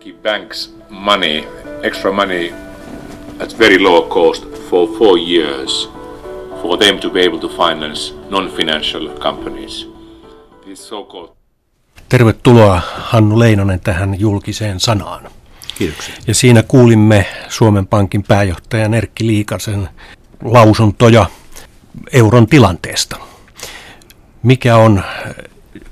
give 0.00 0.18
banks 0.22 0.74
money, 0.90 1.44
extra 1.82 2.12
money 2.12 2.54
at 3.40 3.58
very 3.58 3.78
low 3.78 4.08
cost 4.08 4.44
for 4.70 4.98
four 4.98 5.18
years 5.18 5.90
for 6.62 6.78
them 6.78 6.98
to 6.98 7.10
be 7.10 7.20
able 7.20 7.38
to 7.38 7.48
finance 7.48 8.14
non-financial 8.30 9.08
companies. 9.08 9.88
This 10.64 10.88
so-called 10.88 11.40
Tervetuloa 12.08 12.80
Hannu 12.98 13.38
Leinonen 13.38 13.80
tähän 13.80 14.20
julkiseen 14.20 14.80
sanaan. 14.80 15.30
Kiitoksia. 15.78 16.14
Ja 16.26 16.34
siinä 16.34 16.62
kuulimme 16.62 17.26
Suomen 17.48 17.86
Pankin 17.86 18.22
pääjohtajan 18.22 18.94
Erkki 18.94 19.26
Liikasen 19.26 19.88
lausuntoja 20.44 21.26
euron 22.12 22.46
tilanteesta. 22.46 23.16
Mikä 24.42 24.76
on 24.76 25.02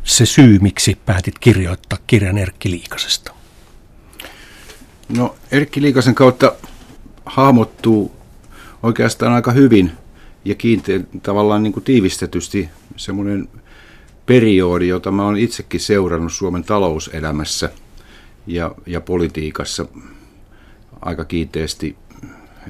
se 0.04 0.26
syy, 0.26 0.58
miksi 0.58 0.98
päätit 1.06 1.38
kirjoittaa 1.38 1.98
kirjan 2.06 2.38
Erkki 2.38 2.70
Liikasesta? 2.70 3.37
No 5.08 5.36
Erkki 5.50 5.82
Liikasen 5.82 6.14
kautta 6.14 6.52
hahmottuu 7.26 8.12
oikeastaan 8.82 9.32
aika 9.32 9.52
hyvin 9.52 9.92
ja 10.44 10.54
kiinteä, 10.54 11.00
tavallaan 11.22 11.62
niin 11.62 11.72
kuin 11.72 11.84
tiivistetysti 11.84 12.68
semmoinen 12.96 13.48
periodi, 14.26 14.88
jota 14.88 15.10
mä 15.10 15.26
olen 15.26 15.40
itsekin 15.40 15.80
seurannut 15.80 16.32
Suomen 16.32 16.64
talouselämässä 16.64 17.70
ja, 18.46 18.74
ja 18.86 19.00
politiikassa 19.00 19.86
aika 21.00 21.24
kiinteästi. 21.24 21.96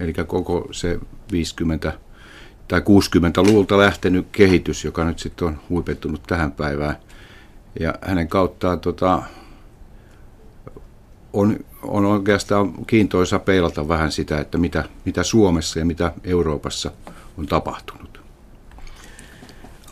Eli 0.01 0.13
koko 0.27 0.69
se 0.71 0.99
50 1.33 1.93
tai 2.69 2.81
60-luvulta 2.81 3.79
lähtenyt 3.79 4.27
kehitys, 4.33 4.85
joka 4.85 5.05
nyt 5.05 5.19
sitten 5.19 5.49
on 5.49 5.61
huipettunut 5.69 6.23
tähän 6.27 6.53
päivään. 6.53 6.97
Ja 7.81 7.95
hänen 8.03 8.29
kauttaan 8.29 8.81
tota, 8.81 9.23
on, 11.33 11.57
on 11.83 12.05
oikeastaan 12.05 12.73
kiintoisa 12.87 13.39
peilata 13.39 13.89
vähän 13.89 14.13
sitä, 14.13 14.41
että 14.41 14.59
mitä, 14.59 14.85
mitä 15.05 15.23
Suomessa 15.23 15.79
ja 15.79 15.85
mitä 15.85 16.13
Euroopassa 16.25 16.91
on 17.39 17.47
tapahtunut. 17.47 18.21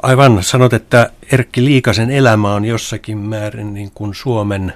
Aivan, 0.02 0.42
sanot, 0.42 0.72
että 0.72 1.10
Erkki 1.32 1.64
Liikasen 1.64 2.10
elämä 2.10 2.54
on 2.54 2.64
jossakin 2.64 3.18
määrin 3.18 3.74
niin 3.74 3.90
kuin 3.94 4.14
Suomen 4.14 4.72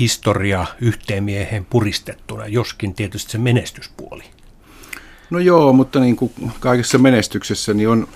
historia 0.00 0.66
yhteen 0.80 1.24
miehen 1.24 1.66
puristettuna, 1.70 2.46
joskin 2.46 2.94
tietysti 2.94 3.32
se 3.32 3.38
menestyspuoli. 3.38 4.24
No 5.30 5.38
joo, 5.38 5.72
mutta 5.72 6.00
niin 6.00 6.16
kuin 6.16 6.32
kaikessa 6.60 6.98
menestyksessä 6.98 7.74
niin 7.74 7.88
on 7.88 8.08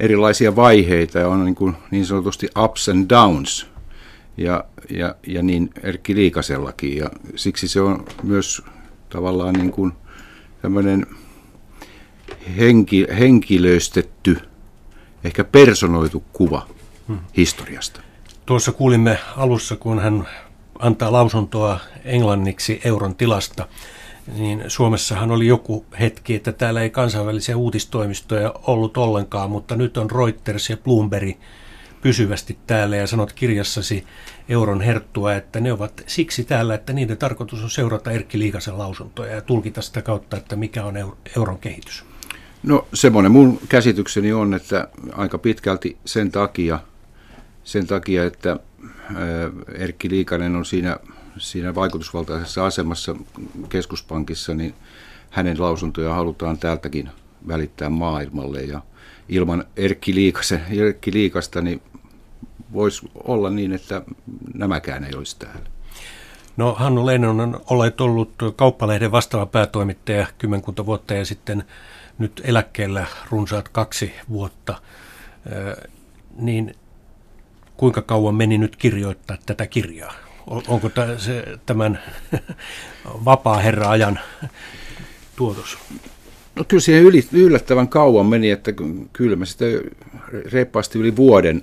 erilaisia 0.00 0.56
vaiheita 0.56 1.18
ja 1.18 1.28
on 1.28 1.44
niin, 1.44 1.54
kuin 1.54 1.76
niin 1.90 2.06
sanotusti 2.06 2.48
ups 2.64 2.88
and 2.88 3.10
downs 3.10 3.66
ja, 4.36 4.64
ja, 4.90 5.14
ja 5.26 5.42
niin 5.42 5.70
Erkki 5.82 6.14
Liikasellakin. 6.14 6.96
Ja 6.96 7.10
siksi 7.36 7.68
se 7.68 7.80
on 7.80 8.04
myös 8.22 8.62
tavallaan 9.08 9.54
niin 9.54 9.72
kuin 9.72 9.92
tämmöinen 10.62 11.06
henki, 12.58 13.06
henkilöistetty, 13.18 14.38
ehkä 15.24 15.44
personoitu 15.44 16.24
kuva 16.32 16.66
hmm. 17.08 17.18
historiasta. 17.36 18.00
Tuossa 18.46 18.72
kuulimme 18.72 19.18
alussa, 19.36 19.76
kun 19.76 19.98
hän 19.98 20.28
antaa 20.78 21.12
lausuntoa 21.12 21.80
englanniksi 22.04 22.80
euron 22.84 23.14
tilasta, 23.14 23.68
niin 24.34 24.64
Suomessahan 24.68 25.30
oli 25.30 25.46
joku 25.46 25.86
hetki, 26.00 26.34
että 26.34 26.52
täällä 26.52 26.82
ei 26.82 26.90
kansainvälisiä 26.90 27.56
uutistoimistoja 27.56 28.54
ollut 28.62 28.96
ollenkaan, 28.96 29.50
mutta 29.50 29.76
nyt 29.76 29.96
on 29.96 30.10
Reuters 30.10 30.70
ja 30.70 30.76
Bloomberg 30.76 31.36
pysyvästi 32.06 32.58
täällä 32.66 32.96
ja 32.96 33.06
sanot 33.06 33.32
kirjassasi 33.32 34.04
euron 34.48 34.80
herttua, 34.80 35.34
että 35.34 35.60
ne 35.60 35.72
ovat 35.72 36.02
siksi 36.06 36.44
täällä, 36.44 36.74
että 36.74 36.92
niiden 36.92 37.16
tarkoitus 37.16 37.62
on 37.62 37.70
seurata 37.70 38.10
Erkki 38.10 38.38
Liikasen 38.38 38.78
lausuntoja 38.78 39.34
ja 39.34 39.40
tulkita 39.40 39.82
sitä 39.82 40.02
kautta, 40.02 40.36
että 40.36 40.56
mikä 40.56 40.84
on 40.84 40.94
euron 41.36 41.58
kehitys. 41.58 42.04
No 42.62 42.88
semmoinen 42.94 43.32
mun 43.32 43.60
käsitykseni 43.68 44.32
on, 44.32 44.54
että 44.54 44.88
aika 45.12 45.38
pitkälti 45.38 45.96
sen 46.04 46.30
takia, 46.30 46.78
sen 47.64 47.86
takia 47.86 48.24
että 48.24 48.56
Erkki 49.74 50.10
Liikanen 50.10 50.56
on 50.56 50.64
siinä, 50.64 50.96
siinä 51.38 51.74
vaikutusvaltaisessa 51.74 52.66
asemassa 52.66 53.16
keskuspankissa, 53.68 54.54
niin 54.54 54.74
hänen 55.30 55.60
lausuntoja 55.60 56.14
halutaan 56.14 56.58
täältäkin 56.58 57.08
välittää 57.48 57.90
maailmalle 57.90 58.62
ja 58.62 58.80
ilman 59.28 59.64
Erkki, 59.76 60.14
Liikasen, 60.14 60.62
Erkki 60.70 61.12
Liikasta 61.12 61.60
niin 61.60 61.82
voisi 62.76 63.10
olla 63.24 63.50
niin, 63.50 63.72
että 63.72 64.02
nämäkään 64.54 65.04
ei 65.04 65.14
olisi 65.14 65.38
täällä. 65.38 65.66
No 66.56 66.74
Hannu 66.74 67.06
Leinonen, 67.06 67.56
olet 67.70 68.00
ollut 68.00 68.32
kauppalehden 68.56 69.12
vastaava 69.12 69.46
päätoimittaja 69.46 70.26
kymmenkunta 70.38 70.86
vuotta 70.86 71.14
ja 71.14 71.24
sitten 71.24 71.64
nyt 72.18 72.40
eläkkeellä 72.44 73.06
runsaat 73.30 73.68
kaksi 73.68 74.12
vuotta. 74.28 74.74
Niin 76.36 76.74
kuinka 77.76 78.02
kauan 78.02 78.34
meni 78.34 78.58
nyt 78.58 78.76
kirjoittaa 78.76 79.36
tätä 79.46 79.66
kirjaa? 79.66 80.14
Onko 80.46 80.90
se 81.18 81.58
tämän 81.66 81.98
vapaa 83.24 83.58
herra-ajan 83.58 84.18
tuotos? 85.36 85.78
No 86.56 86.64
kyllä 86.68 86.80
siihen 86.80 87.04
yllättävän 87.32 87.88
kauan 87.88 88.26
meni, 88.26 88.50
että 88.50 88.72
kyllä 89.12 89.36
mä 89.36 89.44
sitä 89.44 89.64
reippaasti 90.52 90.98
yli 90.98 91.16
vuoden 91.16 91.62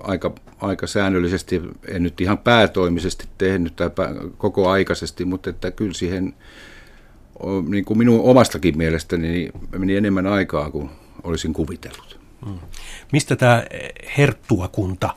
aika, 0.00 0.32
aika 0.60 0.86
säännöllisesti, 0.86 1.62
en 1.88 2.02
nyt 2.02 2.20
ihan 2.20 2.38
päätoimisesti 2.38 3.26
tehnyt 3.38 3.76
tai 3.76 3.90
koko 4.38 4.70
aikaisesti, 4.70 5.24
mutta 5.24 5.50
että 5.50 5.70
kyllä 5.70 5.94
siihen 5.94 6.34
niin 7.68 7.84
kuin 7.84 7.98
minun 7.98 8.20
omastakin 8.20 8.78
mielestäni 8.78 9.28
niin 9.28 9.52
meni 9.78 9.96
enemmän 9.96 10.26
aikaa 10.26 10.70
kuin 10.70 10.90
olisin 11.22 11.52
kuvitellut. 11.52 12.20
Hmm. 12.46 12.58
Mistä 13.12 13.36
tämä 13.36 13.64
herttuakunta 14.18 15.14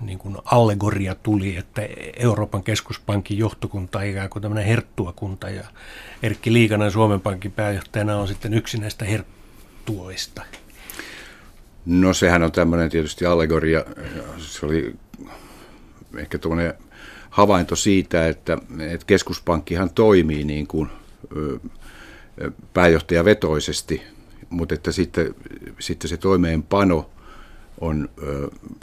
niin 0.00 0.18
kuin 0.18 0.36
allegoria 0.44 1.14
tuli, 1.14 1.56
että 1.56 1.82
Euroopan 2.16 2.62
keskuspankin 2.62 3.38
johtokunta 3.38 3.98
on 3.98 4.04
ikään 4.04 4.30
kuin 4.30 4.42
tämmöinen 4.42 4.66
herttuakunta 4.66 5.50
ja 5.50 5.64
Erkki 6.22 6.52
Liikanen 6.52 6.90
Suomen 6.90 7.20
Pankin 7.20 7.52
pääjohtajana 7.52 8.16
on 8.16 8.28
sitten 8.28 8.54
yksi 8.54 8.78
näistä 8.78 9.04
herttuoista. 9.04 10.42
No 11.86 12.14
sehän 12.14 12.42
on 12.42 12.52
tämmöinen 12.52 12.90
tietysti 12.90 13.26
allegoria, 13.26 13.84
se 14.38 14.66
oli 14.66 14.94
ehkä 16.16 16.38
tuommoinen 16.38 16.74
havainto 17.30 17.76
siitä, 17.76 18.28
että, 18.28 18.58
että 18.78 19.06
keskuspankkihan 19.06 19.90
toimii 19.90 20.44
niin 20.44 20.66
kuin 20.66 20.88
pääjohtajavetoisesti, 22.74 24.02
mutta 24.50 24.74
että 24.74 24.92
sitten, 24.92 25.34
sitten 25.78 26.08
se 26.08 26.16
toimeenpano 26.16 27.10
on 27.80 28.08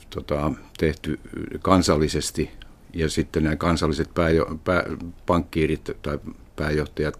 tota, 0.09 0.51
tehty 0.77 1.19
kansallisesti 1.61 2.51
ja 2.93 3.09
sitten 3.09 3.43
nämä 3.43 3.55
kansalliset 3.55 4.13
pääjo, 4.13 4.59
pää, 4.63 4.83
pankkiirit 5.25 5.91
tai 6.01 6.19
pääjohtajat 6.55 7.19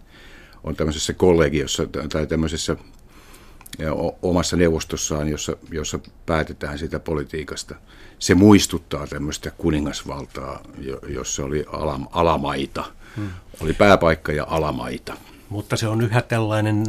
on 0.64 0.76
tämmöisessä 0.76 1.12
kollegiossa 1.12 1.86
tai 2.12 2.26
tämmöisessä 2.26 2.76
omassa 4.22 4.56
neuvostossaan, 4.56 5.28
jossa, 5.28 5.56
jossa 5.70 5.98
päätetään 6.26 6.78
sitä 6.78 7.00
politiikasta. 7.00 7.74
Se 8.18 8.34
muistuttaa 8.34 9.06
tämmöistä 9.06 9.50
kuningasvaltaa, 9.50 10.62
jossa 11.08 11.44
oli 11.44 11.64
alam, 11.72 12.06
alamaita. 12.10 12.84
Hmm. 13.16 13.30
Oli 13.60 13.72
pääpaikka 13.72 14.32
ja 14.32 14.46
alamaita. 14.48 15.16
Mutta 15.48 15.76
se 15.76 15.88
on 15.88 16.00
yhä, 16.00 16.22
tällainen, 16.22 16.84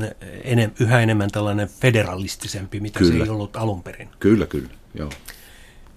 yhä 0.80 1.02
enemmän 1.02 1.32
tällainen 1.32 1.68
federalistisempi, 1.68 2.80
mitä 2.80 3.00
kyllä. 3.00 3.18
se 3.18 3.24
ei 3.24 3.30
ollut 3.30 3.56
alun 3.56 3.84
perin. 3.84 4.10
Kyllä, 4.20 4.46
kyllä. 4.46 4.70
Joo 4.94 5.10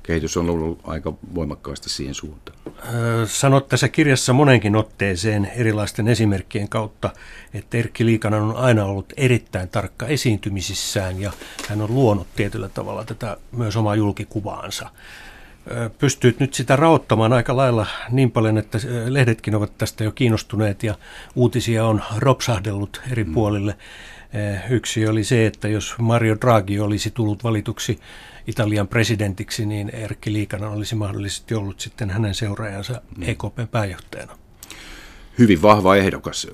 kehitys 0.07 0.37
on 0.37 0.51
ollut 0.51 0.81
aika 0.85 1.13
voimakkaasti 1.35 1.91
siihen 1.91 2.15
suuntaan. 2.15 2.59
Sanot 3.27 3.69
tässä 3.69 3.89
kirjassa 3.89 4.33
monenkin 4.33 4.77
otteeseen 4.77 5.53
erilaisten 5.57 6.09
esimerkkien 6.09 6.69
kautta, 6.69 7.11
että 7.55 7.77
Erkki 7.77 8.07
Liikanen 8.07 8.43
on 8.43 8.57
aina 8.57 8.85
ollut 8.85 9.13
erittäin 9.17 9.69
tarkka 9.69 10.07
esiintymisissään 10.07 11.21
ja 11.21 11.33
hän 11.69 11.81
on 11.81 11.95
luonut 11.95 12.27
tietyllä 12.37 12.69
tavalla 12.69 13.05
tätä 13.05 13.37
myös 13.53 13.77
omaa 13.77 13.97
julkikuvaansa. 13.97 14.91
Pystyt 15.99 16.41
nyt 16.41 16.55
sitä 16.55 16.77
raottamaan 16.77 17.33
aika 17.33 17.57
lailla 17.57 17.87
niin 18.11 18.31
paljon, 18.31 18.59
että 18.59 18.79
lehdetkin 19.09 19.55
ovat 19.55 19.79
tästä 19.79 20.05
jo 20.05 20.13
kiinnostuneet 20.13 20.83
ja 20.83 20.95
uutisia 21.35 21.87
on 21.87 22.03
ropsahdellut 22.17 23.01
eri 23.11 23.25
mm. 23.25 23.33
Puolille. 24.35 24.61
Yksi 24.71 25.07
oli 25.07 25.25
se, 25.25 25.47
että 25.47 25.69
jos 25.69 25.95
Mario 25.99 26.37
Draghi 26.41 26.81
olisi 26.81 27.11
tullut 27.11 27.45
valituksi 27.45 28.01
Italian 28.47 28.89
presidentiksi, 28.89 29.67
niin 29.67 29.91
Erkki 29.91 30.33
Liikanen 30.33 30.69
olisi 30.69 30.95
mahdollisesti 30.95 31.55
ollut 31.55 31.81
sitten 31.81 32.11
hänen 32.11 32.35
seuraajansa 32.35 33.03
mm. 33.17 33.23
EKPn 33.23 33.69
pääjohtajana. 33.71 34.39
Hyvin 35.39 35.63
vahva 35.63 35.97
ehdokas. 35.97 36.47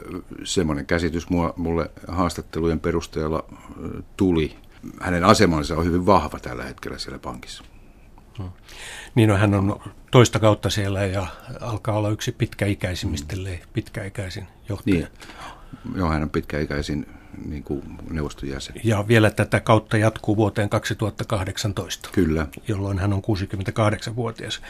Semmoinen 0.45 0.87
käsitys 0.87 1.27
mulle 1.57 1.91
haastattelujen 2.09 2.81
perusteella 2.81 3.45
tuli. 4.17 4.57
Hänen 5.01 5.25
asemansa 5.25 5.77
on 5.77 5.85
hyvin 5.85 6.07
vahva 6.07 6.39
tällä 6.39 6.65
hetkellä 6.65 6.99
siellä 6.99 7.19
pankissa. 7.19 7.65
Hmm. 8.39 8.51
Niin 9.15 9.29
no, 9.29 9.37
hän 9.37 9.55
on 9.55 9.81
toista 10.11 10.39
kautta 10.39 10.71
siellä 10.71 11.07
ja 11.07 11.27
alkaa 11.61 11.97
olla 11.97 12.11
yksi 12.11 12.33
pitkäikäisimmistä, 12.33 13.37
hmm. 13.37 13.59
pitkäikäisin 13.73 14.47
johtaja. 14.69 14.95
Niin. 14.97 15.09
Joo, 15.95 16.09
hän 16.09 16.23
on 16.23 16.31
pitkäikäisin 16.31 17.07
niin 17.47 17.63
kuin 17.63 17.83
neuvoston 18.11 18.49
jäsen. 18.49 18.75
Ja 18.85 19.09
vielä 19.09 19.31
tätä 19.31 19.61
kautta 19.61 19.97
jatkuu 19.97 20.37
vuoteen 20.37 20.69
2018. 20.69 22.09
Kyllä. 22.13 22.47
Jolloin 22.69 22.99
hän 22.99 23.13
on 23.13 23.23
68-vuotias. 23.23 24.61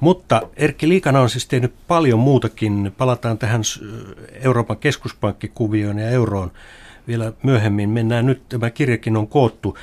Mutta 0.00 0.42
Erkki 0.56 0.88
Liikana 0.88 1.20
on 1.20 1.30
siis 1.30 1.46
tehnyt 1.46 1.74
paljon 1.88 2.18
muutakin. 2.18 2.92
Palataan 2.98 3.38
tähän 3.38 3.62
Euroopan 4.32 4.76
keskuspankkikuvioon 4.76 5.98
ja 5.98 6.10
euroon 6.10 6.52
vielä 7.08 7.32
myöhemmin. 7.42 7.90
Mennään 7.90 8.26
nyt, 8.26 8.48
tämä 8.48 8.70
kirjakin 8.70 9.16
on 9.16 9.28
koottu 9.28 9.78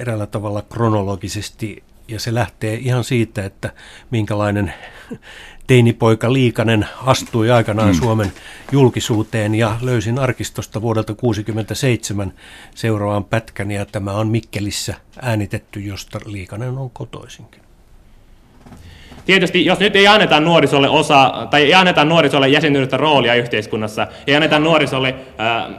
eräällä 0.00 0.26
tavalla 0.26 0.62
kronologisesti 0.62 1.82
ja 2.08 2.20
se 2.20 2.34
lähtee 2.34 2.74
ihan 2.74 3.04
siitä, 3.04 3.44
että 3.44 3.72
minkälainen 4.10 4.74
teinipoika 5.70 6.32
Liikanen 6.32 6.86
astui 7.06 7.50
aikanaan 7.50 7.88
mm. 7.88 7.94
Suomen 7.94 8.32
julkisuuteen 8.72 9.54
ja 9.54 9.76
löysin 9.82 10.18
arkistosta 10.18 10.82
vuodelta 10.82 11.14
1967 11.14 12.32
seuraavan 12.74 13.24
pätkän 13.24 13.70
ja 13.70 13.86
tämä 13.86 14.12
on 14.12 14.28
Mikkelissä 14.28 14.94
äänitetty, 15.22 15.80
josta 15.80 16.20
Liikanen 16.26 16.78
on 16.78 16.90
kotoisinkin. 16.90 17.62
Tietysti 19.26 19.64
jos 19.64 19.78
nyt 19.78 19.96
ei 19.96 20.06
anneta 20.06 20.40
nuorisolle 20.40 20.88
osa, 20.88 21.46
tai 21.50 21.62
ei 21.62 21.74
anneta 21.74 22.04
nuorisolle 22.04 22.48
jäsenyyttä 22.48 22.96
roolia 22.96 23.34
yhteiskunnassa, 23.34 24.06
ei 24.26 24.34
anneta 24.34 24.58
nuorisolle 24.58 25.14
ää, 25.38 25.70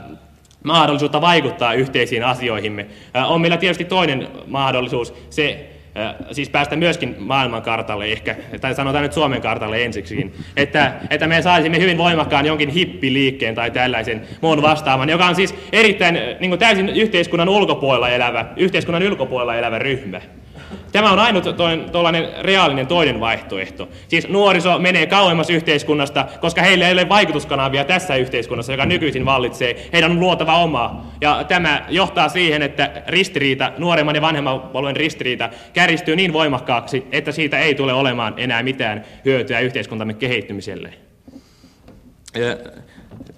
mahdollisuutta 0.64 1.20
vaikuttaa 1.20 1.74
yhteisiin 1.74 2.24
asioihimme, 2.24 2.86
ää, 3.14 3.26
on 3.26 3.40
meillä 3.40 3.56
tietysti 3.56 3.84
toinen 3.84 4.28
mahdollisuus, 4.46 5.14
se 5.30 5.71
siis 6.32 6.50
päästä 6.50 6.76
myöskin 6.76 7.16
maailmankartalle 7.18 8.04
ehkä, 8.04 8.36
tai 8.60 8.74
sanotaan 8.74 9.02
nyt 9.02 9.12
Suomen 9.12 9.40
kartalle 9.40 9.84
ensiksikin, 9.84 10.34
että, 10.56 10.92
että 11.10 11.26
me 11.26 11.42
saisimme 11.42 11.78
hyvin 11.78 11.98
voimakkaan 11.98 12.46
jonkin 12.46 12.68
hippiliikkeen 12.68 13.54
tai 13.54 13.70
tällaisen 13.70 14.22
muun 14.40 14.62
vastaavan, 14.62 15.08
joka 15.08 15.26
on 15.26 15.34
siis 15.34 15.54
erittäin 15.72 16.18
niin 16.40 16.58
täysin 16.58 16.88
yhteiskunnan 16.88 17.48
ulkopuolella 17.48 18.08
elävä, 18.08 18.46
yhteiskunnan 18.56 19.02
ulkopuolella 19.02 19.56
elävä 19.56 19.78
ryhmä. 19.78 20.20
Tämä 20.92 21.12
on 21.12 21.18
ainut 21.18 21.44
tuollainen 21.92 22.28
reaalinen 22.40 22.86
toinen 22.86 23.20
vaihtoehto. 23.20 23.88
Siis 24.08 24.28
nuoriso 24.28 24.78
menee 24.78 25.06
kauemmas 25.06 25.50
yhteiskunnasta, 25.50 26.26
koska 26.40 26.62
heillä 26.62 26.86
ei 26.86 26.92
ole 26.92 27.08
vaikutuskanavia 27.08 27.84
tässä 27.84 28.16
yhteiskunnassa, 28.16 28.72
joka 28.72 28.86
nykyisin 28.86 29.24
vallitsee. 29.24 29.88
Heidän 29.92 30.10
on 30.10 30.20
luotava 30.20 30.58
omaa. 30.58 31.12
Ja 31.20 31.44
tämä 31.48 31.86
johtaa 31.88 32.28
siihen, 32.28 32.62
että 32.62 33.02
ristiriita, 33.06 33.72
nuoremman 33.78 34.14
ja 34.14 34.20
vanhemman 34.22 34.60
puolueen 34.60 34.96
ristiriita, 34.96 35.48
kärjistyy 35.72 36.16
niin 36.16 36.32
voimakkaaksi, 36.32 37.06
että 37.12 37.32
siitä 37.32 37.58
ei 37.58 37.74
tule 37.74 37.92
olemaan 37.92 38.34
enää 38.36 38.62
mitään 38.62 39.04
hyötyä 39.24 39.60
yhteiskuntamme 39.60 40.14
kehittymiselle. 40.14 40.94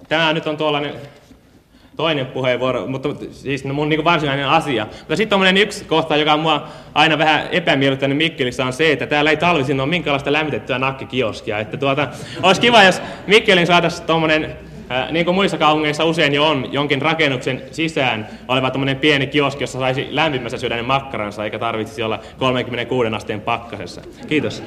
Tämä 0.07 0.33
nyt 0.33 0.47
on 0.47 0.57
tuollainen 0.57 0.93
toinen 1.95 2.25
puheenvuoro, 2.25 2.87
mutta 2.87 3.09
siis 3.31 3.65
no 3.65 3.73
mun 3.73 3.89
niin 3.89 4.03
varsinainen 4.03 4.47
asia. 4.47 4.87
Mutta 4.99 5.15
sitten 5.15 5.39
on 5.39 5.57
yksi 5.57 5.85
kohta, 5.85 6.15
joka 6.15 6.33
on 6.33 6.39
mua 6.39 6.67
aina 6.93 7.17
vähän 7.17 7.47
epämiellyttänyt 7.51 8.17
Mikkelissä, 8.17 8.65
on 8.65 8.73
se, 8.73 8.91
että 8.91 9.07
täällä 9.07 9.29
ei 9.29 9.37
talvisin 9.37 9.79
ole 9.79 9.89
minkäänlaista 9.89 10.33
lämmitettyä 10.33 10.79
nakkikioskia. 10.79 11.59
Että 11.59 11.77
tuota, 11.77 12.07
olisi 12.43 12.61
kiva, 12.61 12.83
jos 12.83 13.01
Mikkelin 13.27 13.67
saataisiin 13.67 14.07
tuommoinen 14.07 14.55
niin 15.11 15.25
kuin 15.25 15.35
muissa 15.35 15.57
kaupungeissa 15.57 16.05
usein 16.05 16.33
jo 16.33 16.47
on, 16.47 16.69
jonkin 16.71 17.01
rakennuksen 17.01 17.61
sisään 17.71 18.27
oleva 18.47 18.71
tämmöinen 18.71 18.97
pieni 18.97 19.27
kioski, 19.27 19.63
jossa 19.63 19.79
saisi 19.79 20.07
lämpimässä 20.11 20.57
syödä 20.57 20.83
makkaransa, 20.83 21.43
eikä 21.43 21.59
tarvitsisi 21.59 22.03
olla 22.03 22.19
36 22.37 23.09
asteen 23.15 23.41
pakkasessa. 23.41 24.01
Kiitos. 24.27 24.63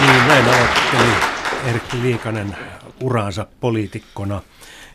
Niin, 0.00 0.28
näin 0.28 0.44
aloitteli 0.44 1.32
Erkki 1.70 1.96
Liikanen 2.02 2.56
uraansa 3.02 3.46
poliitikkona. 3.60 4.42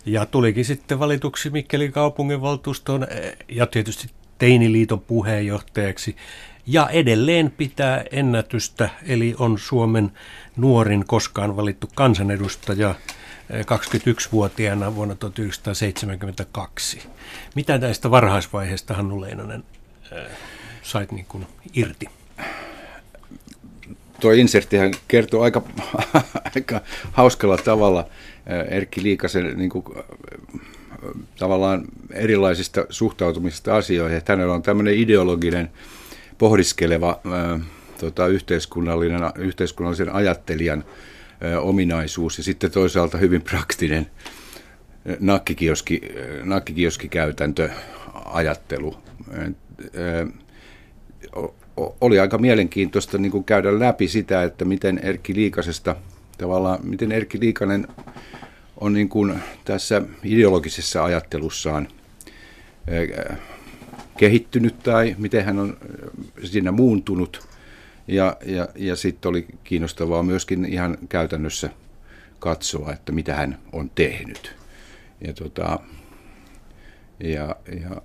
Ja 0.06 0.26
tulikin 0.26 0.66
sitten 0.66 1.00
valituksi 1.00 1.50
Mikkelin 1.50 1.92
kaupunginvaltuustoon 1.92 3.08
eh, 3.10 3.38
ja 3.50 3.68
tietysti 3.68 4.10
Teiniliiton 4.38 5.02
puheenjohtajaksi. 5.02 6.16
Ja 6.68 6.90
edelleen 6.90 7.52
pitää 7.52 8.04
ennätystä, 8.12 8.90
eli 9.06 9.36
on 9.40 9.60
Suomen 9.60 10.12
nuorin 10.58 11.06
koskaan 11.08 11.58
valittu 11.58 11.90
kansanedustaja 11.96 12.96
21-vuotiaana 13.52 14.88
eh, 14.88 14.96
vuonna 14.96 15.16
1972. 15.16 17.02
Mitä 17.56 17.78
näistä 17.78 18.12
varhaisvaiheista 18.12 18.94
Hannu 18.94 19.22
Leinonen 19.22 19.64
äh, 20.14 20.26
sait 20.82 21.12
niin 21.12 21.26
kuin 21.26 21.48
irti? 21.74 22.06
Tuo 24.20 24.32
inserttihän 24.32 24.92
kertoo 25.08 25.42
aika, 25.42 25.62
aika 26.56 26.82
hauskalla 27.12 27.58
tavalla 27.58 28.08
Erkki 28.70 29.04
Liikasen 29.04 29.58
niin 29.58 29.70
kuin, 29.70 29.86
tavallaan 31.40 31.86
erilaisista 32.12 32.86
suhtautumisista 32.90 33.76
asioihin. 33.76 34.18
Että 34.18 34.34
hänellä 34.34 34.54
on 34.54 34.62
tämmöinen 34.62 34.94
ideologinen, 34.94 35.70
pohdiskeleva 36.38 37.20
tota, 38.00 38.28
yhteiskunnallinen, 38.28 39.22
yhteiskunnallisen 39.38 40.14
ajattelijan 40.16 40.84
ominaisuus 41.62 42.38
ja 42.38 42.44
sitten 42.44 42.72
toisaalta 42.72 43.18
hyvin 43.18 43.42
praktinen 43.42 44.08
nakkikioski, 45.20 46.02
nakkikioskikäytäntö 46.44 47.70
ajattelu 48.26 48.98
oli 52.02 52.20
aika 52.20 52.38
mielenkiintoista 52.38 53.18
niin 53.18 53.32
kuin 53.32 53.44
käydä 53.44 53.80
läpi 53.80 54.08
sitä, 54.08 54.44
että 54.44 54.66
miten 54.66 55.00
Erkki 55.04 55.36
Liikasesta 55.36 55.96
tavallaan, 56.38 56.80
miten 56.84 57.12
Erkki 57.12 57.40
Liikanen 57.40 57.88
on 58.78 58.94
niin 58.94 59.10
kuin 59.10 59.40
tässä 59.66 60.02
ideologisessa 60.24 61.04
ajattelussaan 61.04 61.88
kehittynyt 64.18 64.80
tai 64.84 65.16
miten 65.18 65.46
hän 65.46 65.60
on 65.60 65.78
siinä 66.44 66.72
muuntunut. 66.72 67.48
Ja, 68.08 68.38
ja, 68.46 68.68
ja 68.76 68.96
sitten 68.96 69.30
oli 69.30 69.46
kiinnostavaa 69.64 70.24
myöskin 70.24 70.66
ihan 70.66 70.98
käytännössä 71.10 71.70
katsoa, 72.40 72.94
että 72.94 73.12
mitä 73.12 73.36
hän 73.36 73.58
on 73.72 73.92
tehnyt. 73.96 74.56
Ja 75.28 75.34
tota, 75.34 75.80
ja, 77.20 77.56
ja 77.82 78.02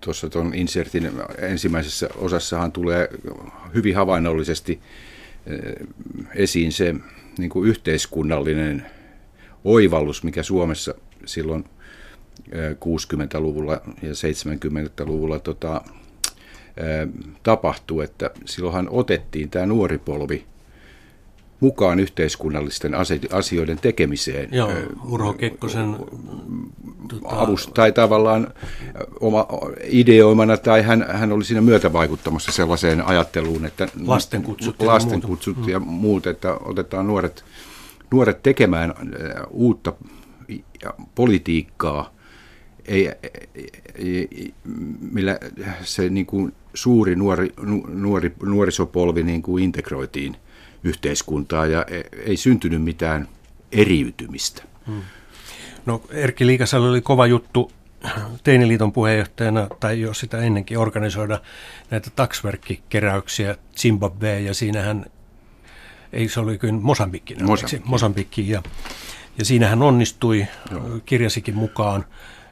tuossa 0.00 0.30
tuon 0.30 0.54
insertin 0.54 1.12
ensimmäisessä 1.38 2.08
osassahan 2.16 2.72
tulee 2.72 3.08
hyvin 3.74 3.96
havainnollisesti 3.96 4.80
eh, 5.46 5.86
esiin 6.34 6.72
se 6.72 6.94
niin 7.38 7.50
kuin 7.50 7.68
yhteiskunnallinen 7.68 8.86
oivallus, 9.64 10.24
mikä 10.24 10.42
Suomessa 10.42 10.94
silloin 11.24 11.64
60-luvulla 12.52 13.74
eh, 13.74 13.80
ja 14.02 14.12
70-luvulla 14.12 15.38
tota, 15.38 15.80
eh, 16.76 17.08
tapahtui, 17.42 18.04
että 18.04 18.30
silloinhan 18.44 18.88
otettiin 18.90 19.50
tämä 19.50 19.66
nuori 19.66 19.98
polvi 19.98 20.46
mukaan 21.60 22.00
yhteiskunnallisten 22.00 22.92
asioiden 23.32 23.78
tekemiseen. 23.78 24.48
Joo, 24.52 24.72
Urho 25.08 25.32
Kekkosen... 25.32 25.96
Tota... 27.08 27.28
Avust, 27.40 27.70
tai 27.74 27.92
tavallaan 27.92 28.54
oma 29.20 29.46
ideoimana, 29.84 30.56
tai 30.56 30.82
hän, 30.82 31.06
hän 31.08 31.32
oli 31.32 31.44
siinä 31.44 31.60
myötävaikuttamassa 31.60 32.52
sellaiseen 32.52 33.06
ajatteluun, 33.06 33.66
että 33.66 33.88
lastenkutsut, 34.06 34.82
lastenkutsut 34.82 35.56
ja, 35.66 35.72
ja 35.72 35.80
muut, 35.80 36.26
että 36.26 36.54
otetaan 36.54 37.06
nuoret, 37.06 37.44
nuoret 38.10 38.42
tekemään 38.42 38.94
uutta 39.50 39.92
politiikkaa, 41.14 42.14
ei, 42.84 43.10
ei, 43.94 44.54
millä 45.12 45.38
se 45.82 46.08
niin 46.08 46.26
kuin 46.26 46.52
suuri 46.74 47.16
nuori, 47.16 47.52
nuori, 47.88 48.34
nuorisopolvi 48.42 49.22
niin 49.22 49.42
kuin 49.42 49.64
integroitiin 49.64 50.36
yhteiskuntaa 50.84 51.66
ja 51.66 51.84
e, 51.90 52.00
ei 52.26 52.36
syntynyt 52.36 52.82
mitään 52.82 53.28
eriytymistä. 53.72 54.62
Hmm. 54.86 55.02
No 55.86 56.02
Erkki 56.10 56.46
Liikasalo 56.46 56.88
oli 56.88 57.00
kova 57.00 57.26
juttu 57.26 57.72
Teiniliiton 58.44 58.92
puheenjohtajana, 58.92 59.66
tai 59.80 60.00
jo 60.00 60.14
sitä 60.14 60.38
ennenkin 60.38 60.78
organisoida 60.78 61.40
näitä 61.90 62.10
taksverkkikeräyksiä 62.16 63.56
Zimbabwe, 63.76 64.40
ja 64.40 64.54
siinähän, 64.54 65.06
ei 66.12 66.28
se 66.28 66.40
oli 66.40 66.58
kyllä 66.58 66.74
Mosambikki, 66.74 67.34
Mosambikki. 67.34 67.88
Mosambikki 67.88 68.48
ja, 68.48 68.62
ja 69.38 69.44
siinä 69.44 69.68
hän 69.68 69.82
onnistui, 69.82 70.46
Joo. 70.70 71.00
kirjasikin 71.06 71.54
mukaan, 71.54 72.04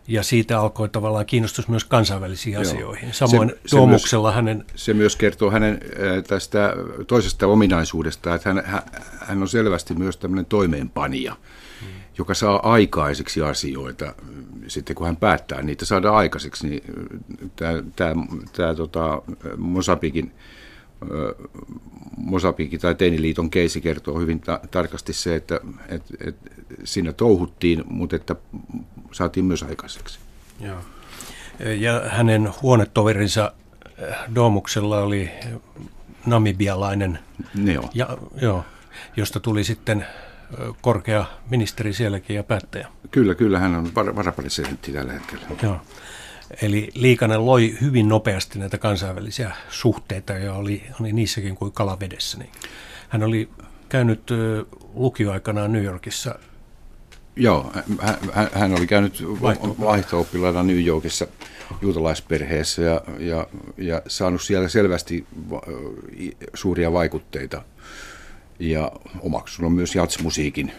ja 0.08 0.22
siitä 0.22 0.60
alkoi 0.60 0.88
tavallaan 0.88 1.26
kiinnostus 1.26 1.68
myös 1.68 1.84
kansainvälisiin 1.84 2.52
Joo. 2.52 2.62
asioihin. 2.62 3.14
Samoin 3.14 3.48
se, 3.48 3.54
se 3.66 3.76
Tuomuksella 3.76 4.28
myös, 4.28 4.34
hänen... 4.34 4.64
Se 4.74 4.94
myös 4.94 5.16
kertoo 5.16 5.50
hänen 5.50 5.80
tästä 6.26 6.74
toisesta 7.06 7.46
ominaisuudesta, 7.46 8.34
että 8.34 8.54
hän, 8.54 8.82
hän 9.20 9.42
on 9.42 9.48
selvästi 9.48 9.94
myös 9.94 10.16
tämmöinen 10.16 10.46
toimeenpanija, 10.46 11.36
hmm. 11.80 11.88
joka 12.18 12.34
saa 12.34 12.72
aikaiseksi 12.72 13.42
asioita. 13.42 14.14
Sitten 14.68 14.96
kun 14.96 15.06
hän 15.06 15.16
päättää 15.16 15.62
niitä 15.62 15.84
saada 15.84 16.12
aikaiseksi, 16.12 16.68
niin 16.68 16.82
tämä, 17.56 17.82
tämä, 17.96 18.26
tämä 18.52 18.74
tota, 18.74 19.22
Mosabikin 19.56 20.32
Mosapiki 22.16 22.78
tai 22.78 22.94
Teiniliiton 22.94 23.50
keisi 23.50 23.80
kertoo 23.80 24.18
hyvin 24.18 24.40
ta- 24.40 24.60
tarkasti 24.70 25.12
se, 25.12 25.34
että 25.34 25.60
et, 25.88 26.02
et 26.26 26.36
siinä 26.84 27.12
touhuttiin, 27.12 27.84
mutta 27.88 28.16
että 28.16 28.36
saatiin 29.12 29.46
myös 29.46 29.62
aikaiseksi. 29.62 30.18
Joo. 30.60 30.78
Ja 31.78 32.02
hänen 32.08 32.50
huonetoverinsa 32.62 33.52
äh, 34.02 34.34
Domuksella 34.34 34.98
oli 34.98 35.30
namibialainen, 36.26 37.18
joo. 37.64 37.90
Ja, 37.94 38.18
joo, 38.40 38.64
josta 39.16 39.40
tuli 39.40 39.64
sitten 39.64 40.06
korkea 40.80 41.24
ministeri 41.50 41.92
sielläkin 41.92 42.36
ja 42.36 42.42
päättäjä. 42.42 42.88
Kyllä, 43.10 43.34
kyllä, 43.34 43.58
hän 43.58 43.74
on 43.74 43.94
var- 43.94 44.16
varapresidentti 44.16 44.92
tällä 44.92 45.12
hetkellä. 45.12 45.46
Joo. 45.62 45.80
Eli 46.62 46.88
Liikanen 46.94 47.46
loi 47.46 47.76
hyvin 47.80 48.08
nopeasti 48.08 48.58
näitä 48.58 48.78
kansainvälisiä 48.78 49.50
suhteita 49.68 50.32
ja 50.32 50.54
oli, 50.54 50.82
oli 51.00 51.12
niissäkin 51.12 51.54
kuin 51.54 51.72
kalavedessä. 51.72 52.38
Niin 52.38 52.50
hän 53.08 53.22
oli 53.22 53.48
käynyt 53.88 54.30
lukioaikanaan 54.94 55.72
New 55.72 55.84
Yorkissa. 55.84 56.38
Joo, 57.36 57.72
hän, 58.32 58.48
hän 58.52 58.72
oli 58.72 58.86
käynyt 58.86 59.24
vaihto-oppilaana 59.80 60.62
New 60.62 60.84
Yorkissa 60.84 61.26
juutalaisperheessä 61.82 62.82
ja, 62.82 63.00
ja, 63.18 63.46
ja 63.78 64.02
saanut 64.06 64.42
siellä 64.42 64.68
selvästi 64.68 65.26
suuria 66.54 66.92
vaikutteita 66.92 67.62
ja 68.58 68.92
omaksunut 69.20 69.74
myös 69.74 69.94
jatsmusiikin 69.94 70.72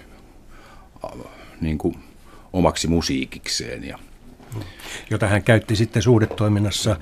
niin 1.62 1.77
kuin 1.77 1.95
omaksi 2.53 2.88
musiikikseen. 2.88 3.83
Ja, 3.83 4.00
jota 5.10 5.27
hän 5.27 5.43
käytti 5.43 5.75
sitten 5.75 6.01
suhdetoiminnassa 6.01 6.98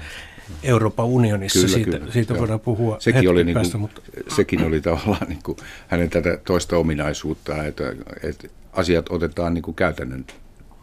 Euroopan 0.64 1.06
unionissa. 1.06 1.60
Kyllä, 1.60 1.74
siitä 1.74 1.98
kyllä, 1.98 2.12
siitä 2.12 2.40
voidaan 2.40 2.60
puhua 2.60 3.00
sekin 3.00 3.30
oli, 3.30 3.44
niin 3.44 3.54
päästä, 3.54 3.78
mutta... 3.78 4.02
sekin 4.36 4.64
oli 4.64 4.82
tavallaan 4.82 5.30
niin 5.30 5.44
kuin 5.44 5.58
hänen 5.88 6.10
tätä 6.10 6.38
toista 6.46 6.78
ominaisuutta, 6.78 7.64
että, 7.64 7.84
että 8.24 8.48
asiat 8.74 9.06
otetaan 9.10 9.54
niin 9.54 9.62
kuin 9.62 9.76
käytännön 9.76 10.26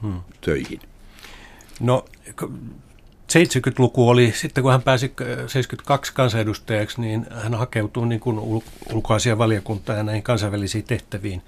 hmm. 0.02 0.20
töihin. 0.40 0.80
No 1.80 2.04
70-luku 3.32 4.08
oli, 4.08 4.32
sitten 4.36 4.62
kun 4.62 4.72
hän 4.72 4.82
pääsi 4.82 5.12
72 5.46 6.14
kansanedustajaksi, 6.14 7.00
niin 7.00 7.26
hän 7.30 7.54
hakeutui 7.54 8.06
niin 8.06 8.20
kuin 8.20 8.62
ulkoasian 8.92 9.38
valiokuntaan 9.38 9.98
ja 9.98 10.02
näihin 10.02 10.22
kansainvälisiin 10.22 10.84
tehtäviin. 10.84 11.42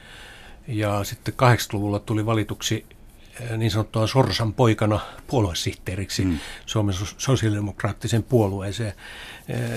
Ja 0.69 1.05
sitten 1.05 1.35
80-luvulla 1.35 1.99
tuli 1.99 2.27
valituksi 2.27 2.87
niin 3.57 3.71
sanottua 3.71 4.07
Sorsan 4.07 4.53
poikana 4.53 5.01
puoluesihteeriksi 5.27 6.25
mm. 6.25 6.39
Suomen 6.67 6.95
sosiaalidemokraattisen 7.19 8.23
puolueeseen. 8.23 8.93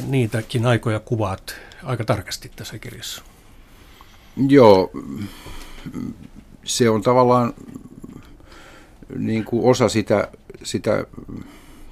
Niitäkin 0.08 0.66
aikoja 0.66 1.00
kuvaat 1.00 1.56
aika 1.84 2.04
tarkasti 2.04 2.52
tässä 2.56 2.80
kirjassa. 2.80 3.24
Joo, 4.48 4.92
se 6.64 6.90
on 6.90 7.02
tavallaan 7.02 7.54
niin 9.18 9.46
kuin 9.46 9.66
osa 9.66 9.90
sitä, 9.90 10.28
sitä 10.64 11.06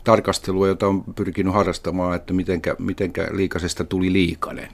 tarkastelua, 0.03 0.67
jota 0.67 0.87
on 0.87 1.03
pyrkinyt 1.15 1.53
harrastamaan, 1.53 2.15
että 2.15 2.33
mitenkä, 2.33 2.75
mitenkä 2.79 3.27
liikasesta 3.31 3.83
tuli 3.83 4.13
liikanen. 4.13 4.69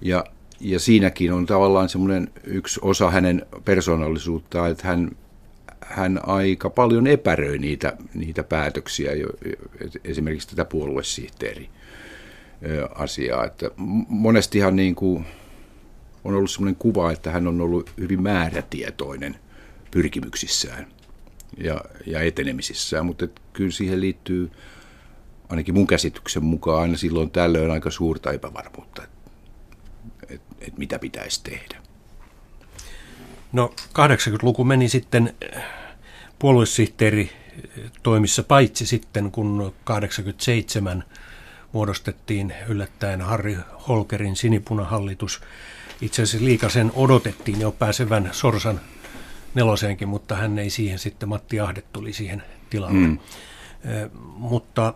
Ja, 0.00 0.24
ja 0.60 0.80
siinäkin 0.80 1.32
on 1.32 1.46
tavallaan 1.46 1.88
semmoinen 1.88 2.30
yksi 2.44 2.80
osa 2.82 3.10
hänen 3.10 3.46
persoonallisuuttaan, 3.64 4.70
että 4.70 4.88
hän 4.88 5.10
hän 5.80 6.20
aika 6.26 6.70
paljon 6.70 7.06
epäröi 7.06 7.58
niitä, 7.58 7.96
niitä 8.14 8.42
päätöksiä, 8.42 9.10
esimerkiksi 10.04 10.48
tätä 10.48 10.64
puoluesihteeri 10.64 11.70
asiaa. 12.94 13.44
Että 13.44 13.70
monestihan 14.08 14.76
niin 14.76 14.94
kuin 14.94 15.26
on 16.24 16.34
ollut 16.34 16.50
sellainen 16.50 16.76
kuva, 16.76 17.12
että 17.12 17.30
hän 17.30 17.46
on 17.46 17.60
ollut 17.60 17.90
hyvin 17.98 18.22
määrätietoinen 18.22 19.36
pyrkimyksissään 19.90 20.86
ja, 21.58 21.80
ja 22.06 22.20
etenemisissään, 22.20 23.06
mutta 23.06 23.28
kyllä 23.52 23.70
siihen 23.70 24.00
liittyy 24.00 24.50
ainakin 25.48 25.74
mun 25.74 25.86
käsityksen 25.86 26.44
mukaan 26.44 26.82
aina 26.82 26.96
silloin 26.96 27.30
tällöin 27.30 27.70
aika 27.70 27.90
suurta 27.90 28.32
epävarmuutta, 28.32 29.02
että 29.02 29.30
et, 30.28 30.40
et 30.60 30.78
mitä 30.78 30.98
pitäisi 30.98 31.42
tehdä. 31.42 31.80
No 33.52 33.74
80-luku 33.88 34.64
meni 34.64 34.88
sitten 34.88 35.34
puoluesihteeri 36.38 37.30
toimissa, 38.02 38.42
paitsi 38.42 38.86
sitten 38.86 39.30
kun 39.30 39.74
87 39.84 41.04
muodostettiin 41.72 42.54
yllättäen 42.68 43.20
Harri 43.20 43.56
Holkerin 43.88 44.36
sinipunahallitus. 44.36 45.40
Itse 46.00 46.22
asiassa 46.22 46.44
Liikasen 46.44 46.92
odotettiin 46.94 47.60
jo 47.60 47.72
pääsevän 47.72 48.28
Sorsan 48.32 48.80
neloseenkin, 49.54 50.08
mutta 50.08 50.34
hän 50.36 50.58
ei 50.58 50.70
siihen 50.70 50.98
sitten, 50.98 51.28
Matti 51.28 51.60
Ahde 51.60 51.82
tuli 51.92 52.12
siihen 52.12 52.42
tilalle. 52.70 52.98
Mm. 52.98 53.18
Eh, 53.84 54.10
mutta 54.36 54.94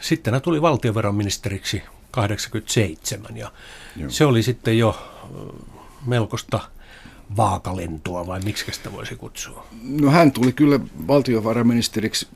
sitten 0.00 0.34
hän 0.34 0.42
tuli 0.42 0.62
valtiovarainministeriksi 0.62 1.82
87 2.10 3.36
ja 3.36 3.52
Joo. 3.96 4.10
se 4.10 4.24
oli 4.24 4.42
sitten 4.42 4.78
jo 4.78 5.08
melkoista 6.06 6.60
vaakalentoa 7.36 8.26
vai 8.26 8.40
miksi 8.40 8.72
sitä 8.72 8.92
voisi 8.92 9.16
kutsua? 9.16 9.66
No 9.82 10.10
hän 10.10 10.32
tuli 10.32 10.52
kyllä 10.52 10.80
valtiovarainministeriksi 11.08 12.28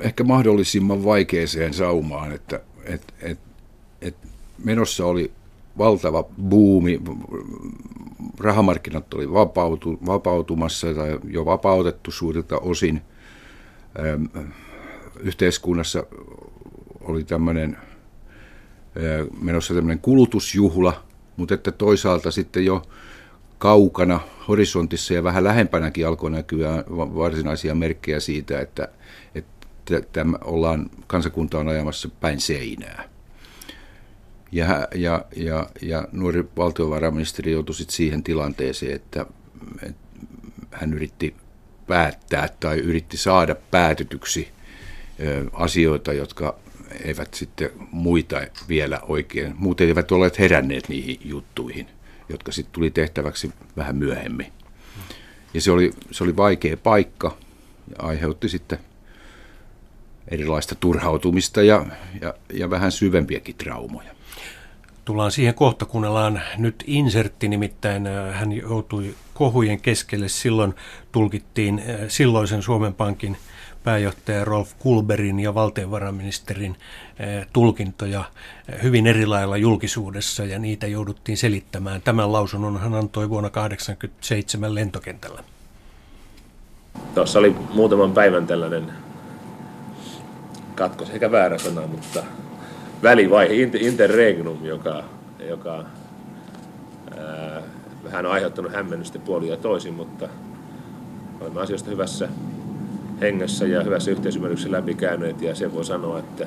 ehkä 0.00 0.24
mahdollisimman 0.24 1.04
vaikeeseen 1.04 1.74
saumaan, 1.74 2.32
että 2.32 2.60
et, 2.84 3.14
et, 3.20 3.38
et 4.00 4.16
menossa 4.64 5.06
oli 5.06 5.32
valtava 5.78 6.24
buumi, 6.48 7.00
rahamarkkinat 8.38 9.14
oli 9.14 9.32
vapautu, 9.32 9.98
vapautumassa 10.06 10.94
tai 10.94 11.18
jo 11.28 11.44
vapautettu 11.44 12.10
suurilta 12.10 12.58
osin. 12.58 13.02
yhteiskunnassa 15.20 16.06
oli 17.00 17.24
tämmöinen 17.24 17.76
menossa 19.40 19.74
tämmöinen 19.74 19.98
kulutusjuhla, 19.98 21.02
mutta 21.36 21.54
että 21.54 21.72
toisaalta 21.72 22.30
sitten 22.30 22.64
jo 22.64 22.82
kaukana 23.58 24.20
horisontissa 24.48 25.14
ja 25.14 25.24
vähän 25.24 25.44
lähempänäkin 25.44 26.06
alkoi 26.06 26.30
näkyä 26.30 26.84
varsinaisia 26.90 27.74
merkkejä 27.74 28.20
siitä, 28.20 28.60
että, 28.60 28.88
että 29.90 30.26
ollaan, 30.44 30.90
kansakunta 31.06 31.58
on 31.58 31.68
ajamassa 31.68 32.08
päin 32.20 32.40
seinää. 32.40 33.15
Ja, 34.56 34.88
ja, 34.94 35.24
ja, 35.36 35.66
ja 35.82 36.08
nuori 36.12 36.44
valtiovarainministeri 36.56 37.52
joutui 37.52 37.74
sitten 37.74 37.96
siihen 37.96 38.22
tilanteeseen, 38.22 38.96
että, 38.96 39.26
että 39.82 40.16
hän 40.70 40.94
yritti 40.94 41.34
päättää 41.86 42.48
tai 42.60 42.78
yritti 42.78 43.16
saada 43.16 43.54
päätetyksi 43.70 44.48
asioita, 45.52 46.12
jotka 46.12 46.58
eivät 47.04 47.34
sitten 47.34 47.70
muita 47.90 48.36
vielä 48.68 49.00
oikein, 49.00 49.54
muut 49.58 49.80
eivät 49.80 50.12
olleet 50.12 50.38
heränneet 50.38 50.88
niihin 50.88 51.18
juttuihin 51.24 51.88
jotka 52.28 52.52
sitten 52.52 52.72
tuli 52.72 52.90
tehtäväksi 52.90 53.52
vähän 53.76 53.96
myöhemmin. 53.96 54.52
Ja 55.54 55.60
se 55.60 55.70
oli, 55.70 55.92
se 56.10 56.24
oli 56.24 56.36
vaikea 56.36 56.76
paikka 56.76 57.36
ja 57.90 57.96
aiheutti 57.98 58.48
sitten 58.48 58.78
erilaista 60.28 60.74
turhautumista 60.74 61.62
ja, 61.62 61.86
ja, 62.20 62.34
ja 62.52 62.70
vähän 62.70 62.92
syvempiäkin 62.92 63.54
traumoja. 63.56 64.10
Tullaan 65.04 65.32
siihen 65.32 65.54
kohta, 65.54 65.84
kuunnellaan 65.84 66.42
nyt 66.58 66.84
insertti, 66.86 67.48
nimittäin 67.48 68.06
äh, 68.06 68.34
hän 68.34 68.52
joutui 68.52 69.14
kohujen 69.34 69.80
keskelle. 69.80 70.28
Silloin 70.28 70.74
tulkittiin 71.12 71.78
äh, 71.78 71.96
silloisen 72.08 72.62
Suomen 72.62 72.94
Pankin 72.94 73.36
pääjohtaja 73.86 74.44
Rolf 74.44 74.72
Kulberin 74.78 75.40
ja 75.40 75.54
valtiovarainministerin 75.54 76.76
eh, 77.18 77.46
tulkintoja 77.52 78.24
hyvin 78.82 79.06
eri 79.06 79.26
lailla 79.26 79.56
julkisuudessa 79.56 80.44
ja 80.44 80.58
niitä 80.58 80.86
jouduttiin 80.86 81.38
selittämään. 81.38 82.02
Tämän 82.02 82.32
lausunnon 82.32 82.80
hän 82.80 82.94
antoi 82.94 83.28
vuonna 83.28 83.50
1987 83.50 84.74
lentokentällä. 84.74 85.44
Tuossa 87.14 87.38
oli 87.38 87.56
muutaman 87.74 88.12
päivän 88.12 88.46
tällainen 88.46 88.92
katkos, 90.76 91.10
eikä 91.10 91.30
väärä 91.30 91.58
sana, 91.58 91.86
mutta 91.86 92.22
välivaihe, 93.02 93.54
interregnum, 93.80 94.64
joka, 94.64 95.04
joka 95.48 95.84
ää, 97.18 97.62
vähän 98.04 98.26
on 98.26 98.32
aiheuttanut 98.32 98.72
hämmennystä 98.72 99.18
puolia 99.18 99.56
toisin, 99.56 99.94
mutta 99.94 100.28
olemme 101.40 101.60
asioista 101.60 101.90
hyvässä 101.90 102.28
hengessä 103.20 103.66
ja 103.66 103.82
hyvässä 103.82 104.10
yhteisymmärryksessä 104.10 104.72
läpikäyneet 104.72 105.42
ja 105.42 105.54
se 105.54 105.74
voi 105.74 105.84
sanoa, 105.84 106.18
että, 106.18 106.46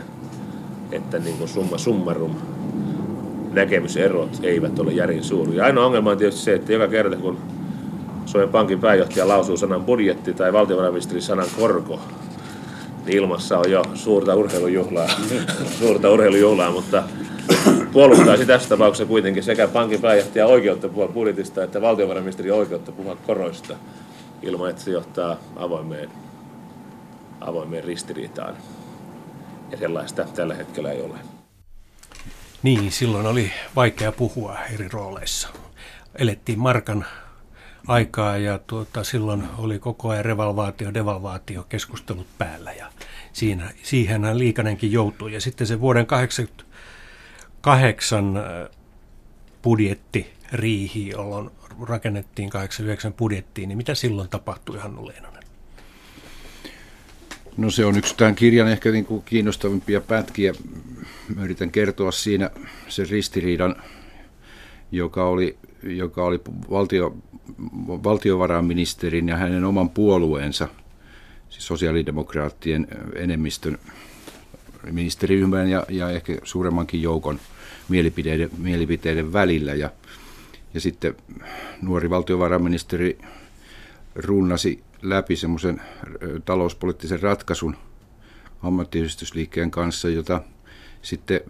että 0.91 1.19
niin 1.19 1.37
kuin 1.37 1.47
summa 1.47 1.77
summarum 1.77 2.35
näkemyserot 3.51 4.39
eivät 4.43 4.79
ole 4.79 4.91
järin 4.91 5.23
suuria. 5.23 5.65
Ainoa 5.65 5.85
ongelma 5.85 6.11
on 6.11 6.17
tietysti 6.17 6.41
se, 6.41 6.53
että 6.53 6.73
joka 6.73 6.87
kerta 6.87 7.15
kun 7.15 7.37
Suomen 8.25 8.49
Pankin 8.49 8.79
pääjohtaja 8.79 9.27
lausuu 9.27 9.57
sanan 9.57 9.85
budjetti 9.85 10.33
tai 10.33 10.53
valtiovarainministeri 10.53 11.21
sanan 11.21 11.47
korko, 11.59 11.99
ilmassa 13.11 13.57
on 13.57 13.71
jo 13.71 13.83
suurta 13.93 14.35
urheilujuhlaa, 14.35 15.07
suurta 15.79 16.09
urheilujuhlaa 16.09 16.71
mutta 16.71 17.03
puolustaisi 17.93 18.45
tässä 18.45 18.69
tapauksessa 18.69 19.05
kuitenkin 19.05 19.43
sekä 19.43 19.67
pankin 19.67 20.01
pääjohtaja 20.01 20.45
oikeutta 20.45 20.89
puhua 20.89 21.07
budjetista 21.07 21.63
että 21.63 21.81
valtiovarainministeri 21.81 22.51
oikeutta 22.51 22.91
puhua 22.91 23.15
koroista 23.15 23.75
ilman, 24.41 24.69
että 24.69 24.81
se 24.81 24.91
johtaa 24.91 25.37
avoimeen, 25.55 26.09
avoimeen 27.41 27.83
ristiriitaan. 27.83 28.57
Ja 29.71 29.77
sellaista 29.77 30.25
tällä 30.35 30.55
hetkellä 30.55 30.91
ei 30.91 31.01
ole. 31.01 31.15
Niin, 32.63 32.91
silloin 32.91 33.25
oli 33.25 33.51
vaikea 33.75 34.11
puhua 34.11 34.57
eri 34.73 34.87
rooleissa. 34.93 35.49
Elettiin 36.15 36.59
markan 36.59 37.05
aikaa 37.87 38.37
ja 38.37 38.59
tuota, 38.67 39.03
silloin 39.03 39.43
oli 39.57 39.79
koko 39.79 40.09
ajan 40.09 40.25
revalvaatio, 40.25 40.93
devalvaatio 40.93 41.65
keskustelut 41.69 42.27
päällä 42.37 42.73
ja 42.73 42.91
siinä, 43.33 43.71
siihenhän 43.83 44.39
Liikanenkin 44.39 44.91
joutui. 44.91 45.33
Ja 45.33 45.41
sitten 45.41 45.67
se 45.67 45.81
vuoden 45.81 46.05
88 46.05 48.37
äh, 48.37 48.43
budjetti 49.63 50.33
riihi, 50.51 51.09
jolloin 51.09 51.49
rakennettiin 51.81 52.49
89 52.49 53.13
budjettiin, 53.13 53.69
niin 53.69 53.77
mitä 53.77 53.95
silloin 53.95 54.29
tapahtui, 54.29 54.79
Hannu 54.79 55.07
Leinonen? 55.07 55.43
No 57.57 57.71
se 57.71 57.85
on 57.85 57.97
yksi 57.97 58.17
tämän 58.17 58.35
kirjan 58.35 58.67
ehkä 58.67 58.91
niin 58.91 59.05
kuin 59.05 59.23
kiinnostavimpia 59.23 60.01
pätkiä. 60.01 60.53
Mä 61.35 61.43
yritän 61.43 61.71
kertoa 61.71 62.11
siinä 62.11 62.49
sen 62.89 63.09
ristiriidan, 63.09 63.75
joka 64.91 65.25
oli, 65.25 65.57
joka 65.83 66.23
oli 66.23 66.41
valtio, 66.69 67.17
valtiovarainministerin 67.87 69.29
ja 69.29 69.37
hänen 69.37 69.65
oman 69.65 69.89
puolueensa, 69.89 70.67
siis 71.49 71.67
sosiaalidemokraattien 71.67 72.87
enemmistön 73.15 73.77
ministeriryhmän 74.91 75.69
ja, 75.69 75.85
ja 75.89 76.09
ehkä 76.09 76.37
suuremmankin 76.43 77.01
joukon 77.01 77.39
mielipiteiden, 77.89 78.49
mielipiteiden 78.57 79.33
välillä. 79.33 79.73
Ja, 79.73 79.89
ja 80.73 80.81
sitten 80.81 81.15
nuori 81.81 82.09
valtiovarainministeri 82.09 83.17
runnasi 84.15 84.83
läpi 85.01 85.35
semmoisen 85.35 85.81
talouspoliittisen 86.45 87.21
ratkaisun 87.21 87.75
ammattiyhdistysliikkeen 88.63 89.71
kanssa, 89.71 90.09
jota 90.09 90.41
sitten 91.01 91.41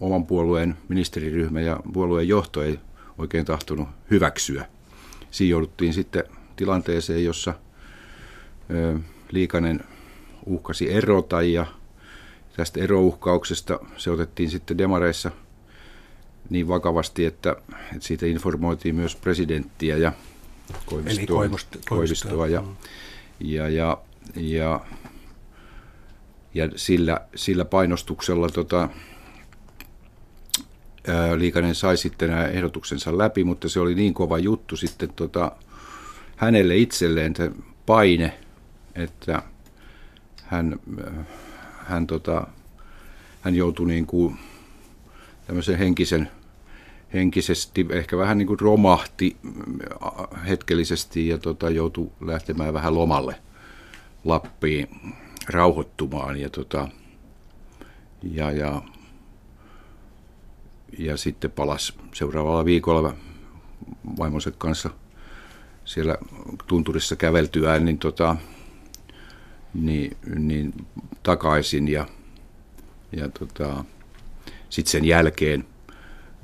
oman 0.00 0.26
puolueen 0.26 0.76
ministeriryhmä 0.88 1.60
ja 1.60 1.80
puolueen 1.92 2.28
johto 2.28 2.62
ei 2.62 2.78
oikein 3.18 3.44
tahtonut 3.44 3.88
hyväksyä. 4.10 4.66
Siinä 5.30 5.50
jouduttiin 5.50 5.94
sitten 5.94 6.24
tilanteeseen, 6.56 7.24
jossa 7.24 7.54
Liikanen 9.30 9.80
uhkasi 10.46 10.92
erota 10.92 11.42
ja 11.42 11.66
tästä 12.56 12.80
erouhkauksesta 12.80 13.78
se 13.96 14.10
otettiin 14.10 14.50
sitten 14.50 14.78
demareissa 14.78 15.30
niin 16.50 16.68
vakavasti, 16.68 17.24
että, 17.24 17.56
että 17.94 18.06
siitä 18.06 18.26
informoitiin 18.26 18.94
myös 18.94 19.16
presidenttiä 19.16 19.96
ja 19.96 20.12
Koivistoa, 20.86 21.20
Eli 21.20 21.26
Koivistoa, 21.26 21.82
Koivistoa 21.88 22.46
ja, 22.46 22.60
mm. 22.60 22.76
ja, 23.40 23.68
ja, 23.68 23.98
ja, 24.36 24.80
ja 26.54 26.68
sillä, 26.76 27.20
sillä 27.34 27.64
painostuksella 27.64 28.48
tota, 28.48 28.88
Liikanen 31.36 31.74
sai 31.74 31.96
sitten 31.96 32.30
nämä 32.30 32.46
ehdotuksensa 32.46 33.18
läpi, 33.18 33.44
mutta 33.44 33.68
se 33.68 33.80
oli 33.80 33.94
niin 33.94 34.14
kova 34.14 34.38
juttu 34.38 34.76
sitten 34.76 35.12
tota, 35.16 35.52
hänelle 36.36 36.76
itselleen 36.76 37.34
paine, 37.86 38.38
että 38.94 39.42
hän, 40.44 40.80
hän, 41.78 42.06
tota, 42.06 42.46
hän 43.40 43.54
joutui 43.54 43.86
niin 43.86 44.06
kuin 44.06 44.36
tämmöisen 45.46 45.78
henkisen, 45.78 46.30
henkisesti, 47.14 47.86
ehkä 47.90 48.16
vähän 48.16 48.38
niin 48.38 48.48
kuin 48.48 48.60
romahti 48.60 49.36
hetkellisesti 50.48 51.28
ja 51.28 51.38
tota, 51.38 51.70
joutui 51.70 52.10
lähtemään 52.20 52.74
vähän 52.74 52.94
lomalle 52.94 53.34
Lappiin 54.24 54.88
rauhoittumaan. 55.48 56.40
Ja, 56.40 56.50
tota, 56.50 56.88
ja, 58.22 58.50
ja 58.50 58.82
ja 60.98 61.16
sitten 61.16 61.50
palas 61.50 61.92
seuraavalla 62.12 62.64
viikolla 62.64 63.14
vaimonsa 64.18 64.50
kanssa 64.50 64.90
siellä 65.84 66.16
tunturissa 66.66 67.16
käveltyään, 67.16 67.84
niin, 67.84 67.98
tota, 67.98 68.36
niin, 69.74 70.16
niin 70.34 70.86
takaisin 71.22 71.88
ja, 71.88 72.06
ja 73.12 73.28
tota, 73.28 73.84
sitten 74.70 74.92
sen 74.92 75.04
jälkeen 75.04 75.64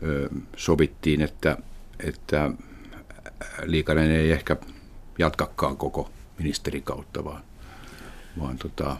ö, 0.03 0.29
sovittiin, 0.57 1.21
että, 1.21 1.59
että 2.01 2.51
Liikanen 3.63 4.11
ei 4.11 4.33
ehkä 4.33 4.57
jatkakaan 5.19 5.77
koko 5.77 6.11
ministerikautta, 6.39 7.25
vaan, 7.25 7.43
vaan 8.41 8.59
tota, 8.59 8.97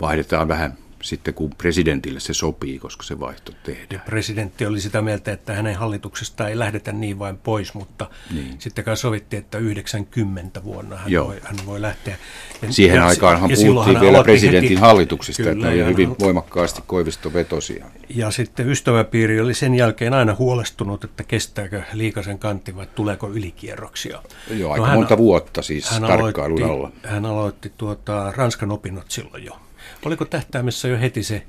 vaihdetaan 0.00 0.48
vähän 0.48 0.78
sitten 1.06 1.34
kun 1.34 1.50
presidentille 1.58 2.20
se 2.20 2.34
sopii, 2.34 2.78
koska 2.78 3.02
se 3.02 3.20
vaihto 3.20 3.52
tehdään. 3.62 3.86
Ja 3.90 3.98
presidentti 3.98 4.66
oli 4.66 4.80
sitä 4.80 5.02
mieltä, 5.02 5.32
että 5.32 5.54
hänen 5.54 5.76
hallituksesta 5.76 6.48
ei 6.48 6.58
lähdetä 6.58 6.92
niin 6.92 7.18
vain 7.18 7.38
pois, 7.38 7.74
mutta 7.74 8.10
niin. 8.34 8.56
sitten 8.58 8.84
kai 8.84 8.96
sovittiin, 8.96 9.42
että 9.42 9.58
90 9.58 10.64
vuonna 10.64 10.96
hän, 10.96 11.12
voi, 11.24 11.40
hän 11.42 11.56
voi 11.66 11.82
lähteä. 11.82 12.16
Ja, 12.62 12.72
Siihen 12.72 12.96
ja, 12.96 13.06
aikaanhan 13.06 13.50
ja 13.50 13.56
puhuttiin 13.56 14.00
vielä 14.00 14.22
presidentin 14.22 14.70
heti, 14.70 14.80
hallituksesta, 14.80 15.42
kyllä, 15.42 15.52
että 15.52 15.68
oli 15.68 15.92
hyvin 15.92 16.08
hän, 16.08 16.16
voimakkaasti 16.20 16.82
Koivisto 16.86 17.32
vetosia. 17.32 17.86
Ja 18.08 18.30
sitten 18.30 18.68
ystäväpiiri 18.68 19.40
oli 19.40 19.54
sen 19.54 19.74
jälkeen 19.74 20.14
aina 20.14 20.36
huolestunut, 20.38 21.04
että 21.04 21.24
kestääkö 21.24 21.82
liikasen 21.92 22.38
kantti 22.38 22.76
vai 22.76 22.86
tuleeko 22.94 23.28
ylikierroksia. 23.28 24.22
Joo, 24.50 24.72
aika 24.72 24.82
no, 24.82 24.88
hän, 24.88 24.98
monta 24.98 25.18
vuotta 25.18 25.62
siis 25.62 25.90
hän 25.90 26.02
tarkkailun 26.02 26.62
aloitti, 26.62 26.76
alla. 26.76 26.92
Hän 27.02 27.26
aloitti 27.26 27.72
tuota, 27.76 28.32
Ranskan 28.36 28.70
opinnot 28.70 29.10
silloin 29.10 29.44
jo. 29.44 29.65
Oliko 30.04 30.24
tähtäimessä 30.24 30.88
jo 30.88 30.98
heti 31.00 31.22
se 31.22 31.42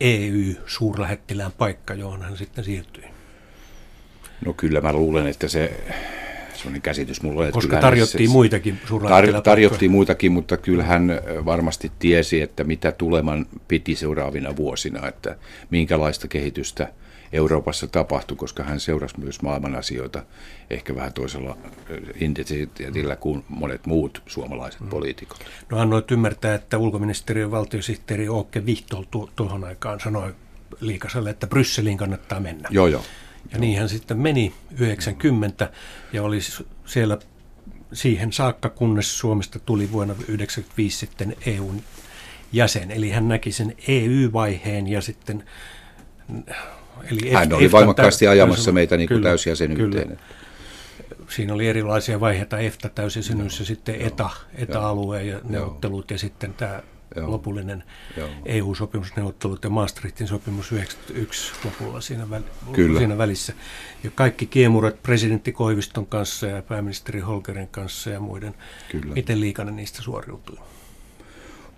EU-suurlähettilään 0.00 1.52
paikka, 1.52 1.94
johon 1.94 2.22
hän 2.22 2.36
sitten 2.36 2.64
siirtyi? 2.64 3.04
No 4.44 4.52
kyllä 4.52 4.80
mä 4.80 4.92
luulen, 4.92 5.26
että 5.26 5.48
se 5.48 5.84
sellainen 6.54 6.82
käsitys 6.82 7.22
mulla 7.22 7.50
Koska 7.50 7.68
kyllä 7.68 7.80
tarjottiin 7.80 8.28
se, 8.28 8.32
muitakin 8.32 8.80
tar- 8.88 9.42
Tarjottiin 9.42 9.90
muitakin, 9.90 10.32
mutta 10.32 10.56
kyllä 10.56 10.84
hän 10.84 11.20
varmasti 11.44 11.92
tiesi, 11.98 12.40
että 12.40 12.64
mitä 12.64 12.92
tuleman 12.92 13.46
piti 13.68 13.96
seuraavina 13.96 14.56
vuosina, 14.56 15.08
että 15.08 15.36
minkälaista 15.70 16.28
kehitystä 16.28 16.92
Euroopassa 17.32 17.86
tapahtui, 17.86 18.36
koska 18.36 18.62
hän 18.62 18.80
seurasi 18.80 19.20
myös 19.20 19.42
maailman 19.42 19.74
asioita 19.74 20.22
ehkä 20.70 20.94
vähän 20.94 21.12
toisella 21.12 21.56
intensiteetillä 22.20 23.16
kuin 23.16 23.44
monet 23.48 23.86
muut 23.86 24.22
suomalaiset 24.26 24.80
mm. 24.80 24.88
poliitikot. 24.88 25.44
No 25.70 25.78
annoit 25.78 26.10
ymmärtää, 26.10 26.54
että 26.54 26.78
ulkoministeriön 26.78 27.50
valtiosihteeri 27.50 28.28
Åke 28.28 28.66
Vihtol 28.66 29.02
tu- 29.10 29.30
tuohon 29.36 29.64
aikaan 29.64 30.00
sanoi 30.00 30.34
Liikaselle, 30.80 31.30
että 31.30 31.46
Brysseliin 31.46 31.98
kannattaa 31.98 32.40
mennä. 32.40 32.68
Joo, 32.72 32.86
joo. 32.86 33.04
Ja 33.52 33.58
niin 33.58 33.78
hän 33.78 33.88
sitten 33.88 34.18
meni 34.18 34.54
90 34.78 35.70
ja 36.12 36.22
oli 36.22 36.38
siellä 36.84 37.18
siihen 37.92 38.32
saakka, 38.32 38.68
kunnes 38.68 39.18
Suomesta 39.18 39.58
tuli 39.58 39.92
vuonna 39.92 40.14
1995 40.14 40.98
sitten 40.98 41.36
EUn 41.46 41.82
jäsen. 42.52 42.90
Eli 42.90 43.10
hän 43.10 43.28
näki 43.28 43.52
sen 43.52 43.76
EU-vaiheen 43.88 44.88
ja 44.88 45.00
sitten 45.00 45.44
Eli 47.10 47.30
Hän 47.30 47.52
oli 47.52 47.72
voimakkaasti 47.72 48.26
ajamassa 48.26 48.72
meitä 48.72 48.96
niin 48.96 49.08
kuin 49.08 49.16
kyllä, 49.16 49.28
täysjäsenyyteen. 49.28 50.08
Kyllä. 50.08 50.20
Siinä 51.28 51.54
oli 51.54 51.68
erilaisia 51.68 52.20
vaiheita, 52.20 52.58
EFTA 52.58 52.88
täysjäsenyys 52.88 53.58
ja 53.58 53.64
sitten 53.64 53.94
ETA, 54.00 54.30
ETA-alueen 54.54 55.28
ja 55.28 55.40
neuvottelut 55.44 56.10
ja 56.10 56.18
sitten 56.18 56.54
tämä 56.54 56.82
Joo. 57.16 57.30
lopullinen 57.30 57.84
EU-sopimusneuvottelut 58.46 59.64
ja 59.64 59.70
Maastrichtin 59.70 60.28
sopimus 60.28 60.72
91 60.72 61.52
lopulla 61.64 62.00
siinä, 62.00 62.30
väl, 62.30 62.42
Kyllä. 62.72 62.98
siinä 62.98 63.18
välissä. 63.18 63.52
Ja 64.04 64.10
kaikki 64.14 64.46
kiemurat 64.46 65.02
presidentti 65.02 65.52
Koiviston 65.52 66.06
kanssa 66.06 66.46
ja 66.46 66.62
pääministeri 66.62 67.20
Holkerin 67.20 67.68
kanssa 67.68 68.10
ja 68.10 68.20
muiden. 68.20 68.54
Kyllä. 68.90 69.14
Miten 69.14 69.40
liikainen 69.40 69.76
niistä 69.76 70.02
suoriutui? 70.02 70.58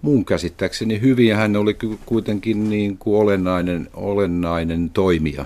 Mun 0.04 0.24
käsittääkseni 0.24 1.00
hyvin 1.00 1.28
ja 1.28 1.36
hän 1.36 1.56
oli 1.56 1.76
kuitenkin 2.06 2.70
niin 2.70 2.98
kuin 2.98 3.20
olennainen, 3.22 3.88
olennainen 3.94 4.90
toimija, 4.90 5.44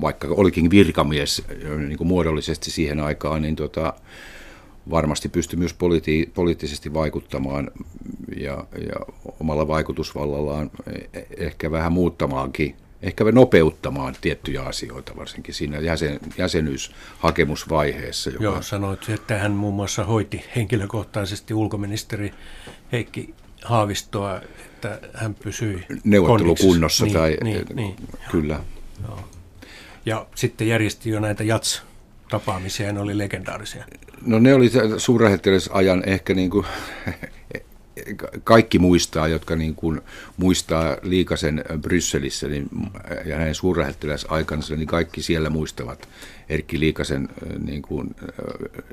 vaikka 0.00 0.28
olikin 0.30 0.70
virkamies 0.70 1.42
niin 1.88 1.98
kuin 1.98 2.08
muodollisesti 2.08 2.70
siihen 2.70 3.00
aikaan, 3.00 3.42
niin 3.42 3.56
tota, 3.56 3.92
varmasti 4.90 5.28
pystyi 5.28 5.58
myös 5.58 5.72
politi- 5.72 6.30
poliittisesti 6.34 6.94
vaikuttamaan 6.94 7.70
ja, 8.36 8.64
ja 8.88 9.14
omalla 9.40 9.68
vaikutusvallallaan 9.68 10.70
e- 11.12 11.20
ehkä 11.36 11.70
vähän 11.70 11.92
muuttamaankin, 11.92 12.74
ehkä 13.02 13.24
nopeuttamaan 13.32 14.16
tiettyjä 14.20 14.62
asioita, 14.62 15.16
varsinkin 15.16 15.54
siinä 15.54 15.78
jäsen, 15.78 16.20
jäsenyyshakemusvaiheessa. 16.38 18.30
Joka... 18.30 18.44
Joo, 18.44 18.62
sanoit, 18.62 19.08
että 19.08 19.38
hän 19.38 19.52
muun 19.52 19.74
muassa 19.74 20.04
hoiti 20.04 20.44
henkilökohtaisesti 20.56 21.54
ulkoministeri 21.54 22.32
Heikki 22.92 23.34
Haavistoa, 23.64 24.40
että 24.64 25.00
hän 25.14 25.34
pysyi 25.34 25.84
neuvottelukunnossa. 26.04 27.04
Niin, 27.04 27.14
tai, 27.14 27.36
niin, 27.42 27.66
niin, 27.74 27.96
kyllä. 28.30 28.60
Joo. 29.08 29.20
Ja 30.06 30.26
sitten 30.34 30.68
järjesti 30.68 31.10
jo 31.10 31.20
näitä 31.20 31.44
jats 31.44 31.82
tapaamisia 32.28 32.92
ne 32.92 33.00
oli 33.00 33.18
legendaarisia. 33.18 33.84
No 34.26 34.38
ne 34.38 34.54
oli 34.54 34.70
suurlähettiläsajan 34.96 36.02
ehkä 36.06 36.34
niin 36.34 36.50
kuin, 36.50 36.66
kaikki 38.44 38.78
muistaa, 38.78 39.28
jotka 39.28 39.56
niin 39.56 39.74
kuin 39.74 40.00
muistaa 40.36 40.96
Liikasen 41.02 41.64
Brysselissä 41.80 42.48
niin, 42.48 42.68
ja 43.24 43.36
hänen 43.36 43.54
suurlähettiläsaikansa, 43.54 44.76
niin 44.76 44.88
kaikki 44.88 45.22
siellä 45.22 45.50
muistavat 45.50 46.08
Erkki 46.48 46.80
Liikasen 46.80 47.28
niin 47.58 47.82
kuin, 47.82 48.14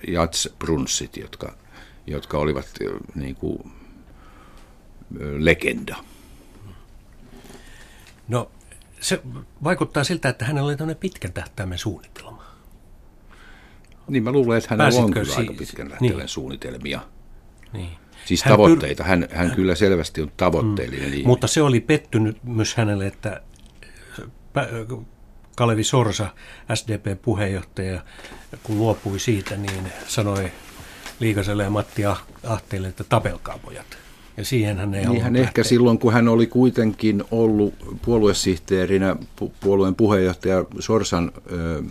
jatsbrunssit, 0.07 1.17
jotka, 1.17 1.55
jotka 2.07 2.37
olivat 2.37 2.67
niin 3.15 3.35
kuin, 3.35 3.71
legenda. 5.37 5.95
No 8.27 8.51
se 9.01 9.21
vaikuttaa 9.63 10.03
siltä, 10.03 10.29
että 10.29 10.45
hänellä 10.45 10.67
oli 10.67 10.77
tämmöinen 10.77 10.99
pitkän 10.99 11.33
tähtäimen 11.33 11.77
suunnitelma. 11.77 12.43
Niin 14.07 14.23
mä 14.23 14.31
luulen, 14.31 14.57
että 14.57 14.69
hänellä 14.69 14.99
on 14.99 15.11
kyllä 15.11 15.33
si- 15.33 15.39
aika 15.39 15.53
pitkän 15.53 15.89
tähtäimen 15.89 16.17
niin. 16.17 16.27
suunnitelmia. 16.27 17.01
Niin. 17.73 17.89
Siis 18.25 18.43
hän 18.43 18.51
tavoitteita. 18.51 19.03
Hän, 19.03 19.27
hän 19.31 19.51
kyllä 19.51 19.75
selvästi 19.75 20.21
on 20.21 20.31
tavoitteellinen 20.37 21.11
mm. 21.11 21.27
Mutta 21.27 21.47
se 21.47 21.61
oli 21.61 21.79
pettynyt 21.79 22.37
myös 22.43 22.75
hänelle, 22.75 23.07
että 23.07 23.41
Kalevi 25.55 25.83
Sorsa, 25.83 26.27
SDP-puheenjohtaja, 26.73 28.01
kun 28.63 28.77
luopui 28.77 29.19
siitä, 29.19 29.57
niin 29.57 29.91
sanoi 30.07 30.51
Liikaselle 31.19 31.63
ja 31.63 31.69
Matti 31.69 32.01
Ahteelle, 32.43 32.87
että 32.87 33.03
tapelkaa 33.03 33.57
pojat. 33.57 33.97
Ja 34.37 34.45
siihen 34.45 34.77
hän 34.77 34.93
ei 34.93 35.05
niin 35.05 35.21
hän 35.21 35.35
ehkä 35.35 35.63
silloin, 35.63 35.99
kun 35.99 36.13
hän 36.13 36.27
oli 36.27 36.47
kuitenkin 36.47 37.23
ollut 37.31 37.73
puoluesihteerinä, 38.05 39.15
puolueen 39.59 39.95
puheenjohtaja 39.95 40.65
Sorsan 40.79 41.31
ö, 41.51 41.83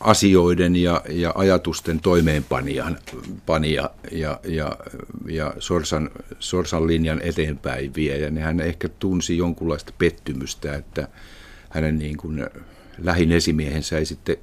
asioiden 0.00 0.76
ja, 0.76 1.02
ja 1.08 1.32
ajatusten 1.34 2.00
toimeenpanija 2.00 2.92
pania, 3.46 3.90
ja, 4.12 4.40
ja, 4.44 4.76
ja 5.26 5.54
Sorsan, 5.58 6.10
Sorsan 6.38 6.86
linjan 6.86 7.20
eteenpäin 7.22 7.94
vie. 7.94 8.18
Ja 8.18 8.40
hän 8.40 8.60
ehkä 8.60 8.88
tunsi 8.88 9.38
jonkunlaista 9.38 9.92
pettymystä, 9.98 10.74
että 10.74 11.08
hänen 11.70 11.98
niin 11.98 12.16
kuin 12.16 12.46
lähin 12.98 13.32
esimiehensä 13.32 13.98
ei 13.98 14.06
sitten 14.06 14.36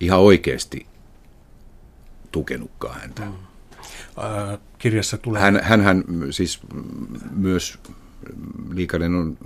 ihan 0.00 0.20
oikeasti 0.20 0.86
tukenutkaan 2.32 3.00
häntä. 3.00 3.22
Mm 3.22 3.32
kirjassa 4.78 5.18
tulee. 5.18 5.42
Hän, 5.42 5.60
hänhän 5.62 6.04
siis 6.30 6.60
myös 7.30 7.78
Liikanen 8.74 9.14
on 9.14 9.38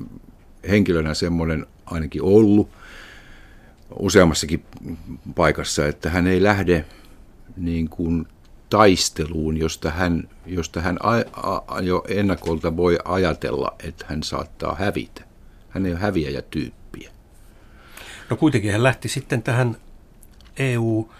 henkilönä 0.68 1.14
semmoinen 1.14 1.66
ainakin 1.86 2.22
ollut 2.22 2.70
useammassakin 3.98 4.64
paikassa, 5.34 5.86
että 5.86 6.10
hän 6.10 6.26
ei 6.26 6.42
lähde 6.42 6.84
niin 7.56 7.88
kuin 7.88 8.26
taisteluun, 8.70 9.56
josta 9.56 9.90
hän, 9.90 10.28
josta 10.46 10.80
hän 10.80 10.98
a, 11.02 11.12
a, 11.66 11.80
jo 11.80 12.04
ennakolta 12.08 12.76
voi 12.76 12.98
ajatella, 13.04 13.74
että 13.84 14.04
hän 14.08 14.22
saattaa 14.22 14.74
hävitä. 14.74 15.24
Hän 15.68 15.86
ei 15.86 15.92
ole 15.92 16.00
häviäjätyyppiä. 16.00 17.10
No 18.30 18.36
kuitenkin 18.36 18.72
hän 18.72 18.82
lähti 18.82 19.08
sitten 19.08 19.42
tähän 19.42 19.76
EU 20.58 21.10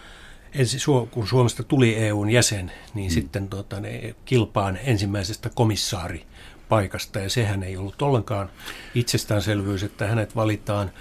ensi, 0.53 0.77
kun 1.11 1.27
Suomesta 1.27 1.63
tuli 1.63 1.95
EUn 1.95 2.29
jäsen, 2.29 2.71
niin 2.93 3.09
hmm. 3.09 3.13
sitten 3.13 3.47
tota, 3.47 3.79
ne 3.79 4.15
kilpaan 4.25 4.79
ensimmäisestä 4.83 5.49
komissaaripaikasta, 5.49 7.19
ja 7.19 7.29
sehän 7.29 7.63
ei 7.63 7.77
ollut 7.77 8.01
ollenkaan 8.01 8.49
itsestäänselvyys, 8.95 9.83
että 9.83 10.07
hänet 10.07 10.35
valitaan. 10.35 10.91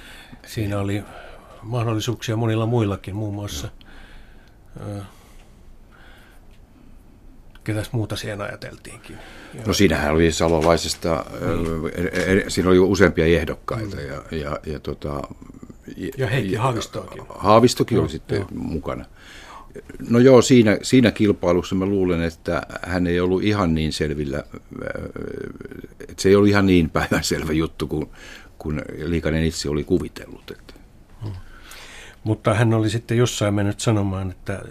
Siinä 0.46 0.78
oli 0.78 1.02
mahdollisuuksia 1.62 2.36
monilla 2.36 2.66
muillakin, 2.66 3.16
muun 3.16 3.34
muassa 3.34 3.68
äh, 4.80 5.06
ketäs 7.64 7.92
muuta 7.92 8.16
siihen 8.16 8.40
ajateltiinkin. 8.40 9.16
No 9.66 9.72
siinähän 9.72 10.14
oli 10.14 10.32
salolaisesta, 10.32 11.24
niin. 11.40 12.50
siinä 12.50 12.70
oli 12.70 12.78
useampia 12.78 13.24
ehdokkaita 13.24 13.96
mm. 13.96 14.02
ja, 14.02 14.38
ja, 14.38 14.58
ja, 14.66 14.80
tota, 14.80 15.22
ja 16.18 16.26
Heikki 16.26 16.54
Haavistoakin. 16.54 17.22
Haavistokin 17.28 17.96
no, 17.96 18.02
oli 18.02 18.10
sitten 18.10 18.38
joo. 18.38 18.48
mukana. 18.52 19.04
No 20.08 20.18
joo, 20.18 20.42
siinä, 20.42 20.78
siinä 20.82 21.10
kilpailussa 21.10 21.74
mä 21.74 21.86
luulen, 21.86 22.22
että 22.22 22.62
hän 22.82 23.06
ei 23.06 23.20
ollut 23.20 23.42
ihan 23.42 23.74
niin 23.74 23.92
selvillä, 23.92 24.44
että 26.00 26.22
se 26.22 26.28
ei 26.28 26.34
ollut 26.34 26.48
ihan 26.48 26.66
niin 26.66 26.90
päivänselvä 26.90 27.52
juttu 27.52 27.86
kuin, 27.86 28.10
kuin 28.58 28.82
Liikanen 29.04 29.44
itse 29.44 29.68
oli 29.68 29.84
kuvitellut. 29.84 30.50
Että. 30.50 30.79
Mutta 32.24 32.54
hän 32.54 32.74
oli 32.74 32.90
sitten 32.90 33.16
jossain 33.16 33.54
mennyt 33.54 33.80
sanomaan, 33.80 34.30
että 34.30 34.62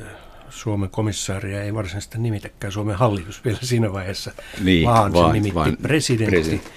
Suomen 0.49 0.89
komissaaria 0.89 1.63
ei 1.63 1.73
varsinaisesti 1.73 2.17
nimitäkään 2.17 2.73
Suomen 2.73 2.95
hallitus 2.95 3.41
vielä 3.45 3.59
siinä 3.62 3.93
vaiheessa, 3.93 4.31
niin, 4.63 4.88
vaan, 4.88 5.13
vaan 5.13 5.29
se 5.29 5.33
nimitti 5.33 5.55
vaan 5.55 5.77
presidentti, 5.81 6.35
presidentti 6.35 6.71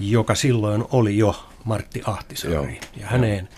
joka 0.00 0.34
silloin 0.34 0.84
oli 0.92 1.18
jo 1.18 1.48
Martti 1.64 2.02
Ahtisaari. 2.04 2.54
Joo, 2.54 2.90
ja 2.96 3.06
häneen 3.06 3.48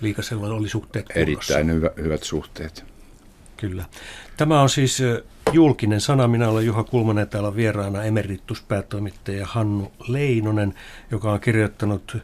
Liikasella 0.00 0.46
oli 0.46 0.68
suhteet 0.68 1.06
kunnossa. 1.06 1.20
Erittäin 1.54 1.76
hyvä, 1.76 1.90
hyvät 1.96 2.22
suhteet. 2.22 2.84
Kyllä. 3.56 3.84
Tämä 4.36 4.62
on 4.62 4.68
siis 4.68 5.02
julkinen 5.52 6.00
sana. 6.00 6.28
Minä 6.28 6.48
olen 6.48 6.66
Juha 6.66 6.84
Kulmanen 6.84 7.28
täällä 7.28 7.56
vieraana 7.56 8.04
emerituspäätoimittaja 8.04 9.46
Hannu 9.46 9.92
Leinonen, 10.08 10.74
joka 11.10 11.32
on 11.32 11.40
kirjoittanut 11.40 12.16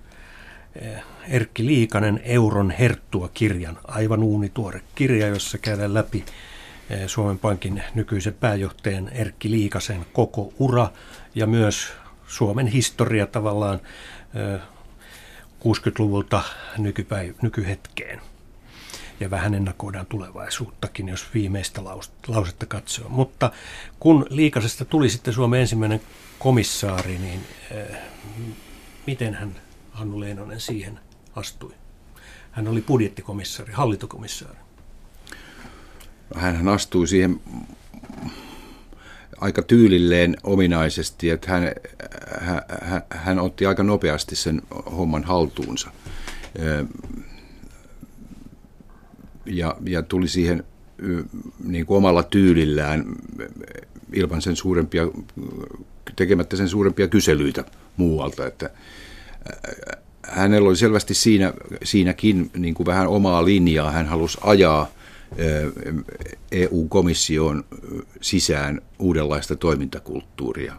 Erkki 1.29 1.67
Liikanen 1.67 2.21
Euron 2.25 2.71
herttua-kirjan, 2.71 3.79
aivan 3.85 4.23
uunituore 4.23 4.81
kirja, 4.95 5.29
jossa 5.29 5.59
käydään 5.59 5.95
läpi 5.95 6.25
Suomen 7.07 7.39
Pankin 7.39 7.83
nykyisen 7.95 8.35
pääjohtajan 8.35 9.09
Erkki 9.09 9.51
Liikasen 9.51 10.07
koko 10.13 10.53
ura 10.59 10.89
ja 11.35 11.47
myös 11.47 11.93
Suomen 12.27 12.67
historia 12.67 13.27
tavallaan 13.27 13.81
60-luvulta 15.61 16.43
nykypäiv- 16.79 17.35
nykyhetkeen 17.43 18.21
ja 19.21 19.31
vähän 19.31 19.55
ennakoidaan 19.55 20.07
tulevaisuuttakin, 20.07 21.09
jos 21.09 21.27
viimeistä 21.35 21.85
lausetta 22.29 22.67
katsoo. 22.67 23.09
Mutta 23.09 23.51
kun 24.01 24.27
Liikasesta 24.31 24.85
tuli 24.85 25.11
sitten 25.11 25.35
Suomen 25.35 25.61
ensimmäinen 25.61 26.01
komissaari, 26.39 27.19
niin 27.19 27.41
äh, 27.77 27.99
miten 29.07 29.35
hän, 29.35 29.55
Hannu 29.91 30.21
Leinonen, 30.21 30.61
siihen 30.61 31.01
astui? 31.37 31.73
Hän 32.51 32.69
oli 32.69 32.83
budjettikomissaari, 32.83 33.73
hallintokomissaari. 33.73 34.59
Hän 36.35 36.69
astui 36.69 37.09
siihen 37.09 37.41
aika 39.41 39.63
tyylilleen 39.63 40.37
ominaisesti, 40.43 41.31
että 41.31 41.51
hän, 41.51 41.63
hän, 42.41 43.03
hän 43.11 43.39
otti 43.39 43.67
aika 43.67 43.83
nopeasti 43.83 44.37
sen 44.37 44.63
homman 44.97 45.25
haltuunsa 45.25 45.91
ja, 49.47 49.77
ja 49.87 50.03
tuli 50.03 50.29
siihen 50.29 50.65
niin 51.65 51.87
kuin 51.87 51.99
omalla 51.99 52.23
tyylillään 52.23 53.05
ilman 54.13 54.43
sen 54.43 54.57
suurempia, 54.57 55.03
tekemättä 56.17 56.57
sen 56.57 56.69
suurempia 56.69 57.09
kyselyitä 57.09 57.65
muualta, 57.97 58.47
että 58.47 58.71
hänellä 60.29 60.69
oli 60.69 60.77
selvästi 60.77 61.15
siinä, 61.15 61.53
siinäkin 61.85 62.51
niin 62.57 62.75
kuin 62.75 62.87
vähän 62.87 63.09
omaa 63.09 63.45
linjaa. 63.45 63.91
Hän 63.91 64.07
halusi 64.07 64.39
ajaa 64.41 64.89
EU-komission 66.53 67.65
sisään 68.21 68.81
uudenlaista 68.99 69.57
toimintakulttuuria. 69.57 70.75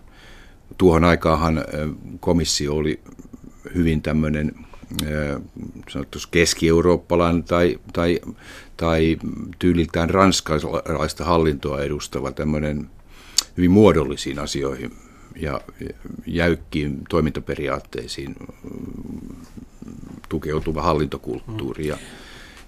Tuohon 0.77 1.03
aikaanhan 1.03 1.65
komissio 2.19 2.75
oli 2.75 2.99
hyvin 3.75 4.01
tämmöinen 4.01 4.51
keski-eurooppalainen 6.31 7.43
tai, 7.43 7.79
tai, 7.93 8.19
tai 8.77 9.17
tyyliltään 9.59 10.09
ranskalaista 10.09 11.25
hallintoa 11.25 11.81
edustava 11.81 12.31
tämmöinen 12.31 12.89
hyvin 13.57 13.71
muodollisiin 13.71 14.39
asioihin 14.39 14.91
ja 15.35 15.61
jäykkiin 16.25 17.01
toimintaperiaatteisiin 17.09 18.35
tukeutuva 20.29 20.81
hallintokulttuuri. 20.81 21.87
Ja, 21.87 21.97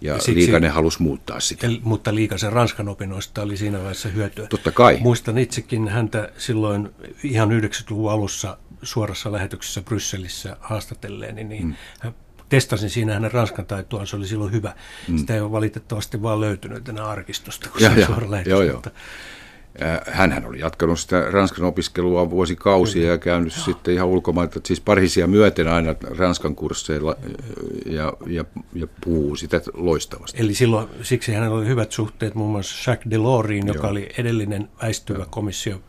ja, 0.01 0.13
ja 0.13 0.19
siksi, 0.19 0.35
Liikanen 0.35 0.71
halusi 0.71 1.01
muuttaa 1.01 1.39
sitä. 1.39 1.67
Mutta 1.83 2.15
Liikasen 2.15 2.53
Ranskan 2.53 2.89
opinnoista 2.89 3.41
oli 3.41 3.57
siinä 3.57 3.77
vaiheessa 3.77 4.09
hyötyä. 4.09 4.47
Totta 4.47 4.71
kai. 4.71 4.97
Muistan 5.01 5.37
itsekin 5.37 5.87
häntä 5.87 6.31
silloin 6.37 6.89
ihan 7.23 7.49
90-luvun 7.49 8.11
alussa 8.11 8.57
suorassa 8.83 9.31
lähetyksessä 9.31 9.81
Brysselissä 9.81 10.57
haastatelleen, 10.59 11.35
niin 11.35 11.65
mm. 11.65 11.73
hän 11.99 12.15
testasin 12.49 12.89
siinä 12.89 13.13
hänen 13.13 13.31
ranskan 13.31 13.65
taitoaan, 13.65 14.07
se 14.07 14.15
oli 14.15 14.27
silloin 14.27 14.51
hyvä. 14.51 14.75
Mm. 15.07 15.17
Sitä 15.17 15.33
ei 15.33 15.41
ole 15.41 15.51
valitettavasti 15.51 16.21
vaan 16.21 16.41
löytynyt 16.41 16.89
enää 16.89 17.05
arkistosta, 17.05 17.69
kun 17.69 17.81
ja, 17.81 17.93
se 17.93 17.99
on 18.01 18.05
suora 18.05 18.31
lähetys. 18.31 18.51
Joo, 18.51 18.61
joo. 18.61 18.81
Hänhän 20.11 20.45
oli 20.45 20.59
jatkanut 20.59 20.99
sitä 20.99 21.21
Ranskan 21.31 21.65
opiskelua 21.65 22.29
vuosikausia 22.29 23.11
ja 23.11 23.17
käynyt 23.17 23.55
Joo. 23.55 23.65
sitten 23.65 23.93
ihan 23.93 24.07
ulkomailta, 24.07 24.59
siis 24.63 24.81
parisia 24.81 25.27
myöten 25.27 25.67
aina 25.67 25.95
Ranskan 26.17 26.55
kursseilla 26.55 27.15
ja, 27.85 28.13
ja, 28.27 28.45
ja 28.73 28.87
puhuu 29.01 29.35
sitä 29.35 29.61
loistavasti. 29.73 30.41
Eli 30.41 30.53
silloin, 30.53 30.87
siksi 31.01 31.33
hänellä 31.33 31.57
oli 31.57 31.67
hyvät 31.67 31.91
suhteet 31.91 32.35
muun 32.35 32.51
muassa 32.51 32.91
Jacques 32.91 33.11
Delorsiin, 33.11 33.67
joka 33.67 33.87
oli 33.87 34.09
edellinen 34.17 34.69
väistyvä 34.81 35.25
komissio 35.29 35.81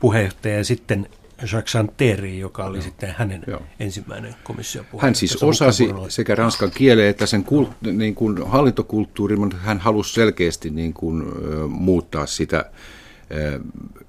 puheenjohtaja 0.00 0.56
ja 0.56 0.64
sitten 0.64 1.08
Jacques 1.42 1.72
Santeri, 1.72 2.38
joka 2.38 2.64
oli 2.64 2.76
Joo. 2.76 2.82
sitten 2.82 3.14
hänen 3.18 3.42
Joo. 3.46 3.62
ensimmäinen 3.80 4.34
komissio. 4.44 4.84
Hän 4.98 5.14
siis 5.14 5.42
osasi 5.42 5.88
sekä 6.08 6.34
ranskan 6.34 6.70
kielen 6.70 7.06
että 7.06 7.26
sen 7.26 7.44
kult, 7.44 7.70
niin 7.82 8.14
kuin 8.14 8.46
hallintokulttuurin, 8.46 9.40
mutta 9.40 9.56
hän 9.56 9.78
halusi 9.78 10.14
selkeästi 10.14 10.70
niin 10.70 10.92
kuin, 10.92 11.24
muuttaa 11.68 12.26
sitä 12.26 12.70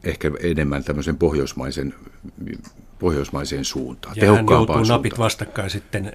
ehkä 0.03 0.32
enemmän 0.43 0.84
tämmöisen 0.84 1.17
pohjoismaisen 1.17 1.93
pohjoismaiseen 2.99 3.65
suuntaan, 3.65 4.15
ja 4.17 4.25
hän 4.25 4.36
joutuu 4.36 4.55
suuntaan. 4.55 4.88
napit 4.88 5.17
vastakkain 5.17 5.69
sitten 5.69 6.13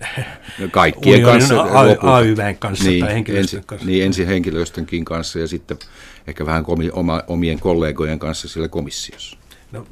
kaikkien 0.71 1.23
kanssa, 1.23 1.63
AYVn 2.01 2.57
kanssa 2.59 2.85
niin, 2.85 3.05
tai 3.05 3.15
henkilöstön 3.15 3.59
ensi, 3.59 3.67
kanssa. 3.67 3.87
Niin, 3.87 4.05
ensin 4.05 4.27
henkilöstönkin 4.27 5.05
kanssa 5.05 5.39
ja 5.39 5.49
sitten 5.49 5.79
ehkä 6.27 6.47
vähän 6.47 6.65
komi, 6.65 6.91
oma, 6.93 7.23
omien 7.27 7.61
kollegojen 7.61 8.19
kanssa 8.19 8.49
siellä 8.49 8.69
komissiossa. 8.69 9.37
No, 9.73 9.87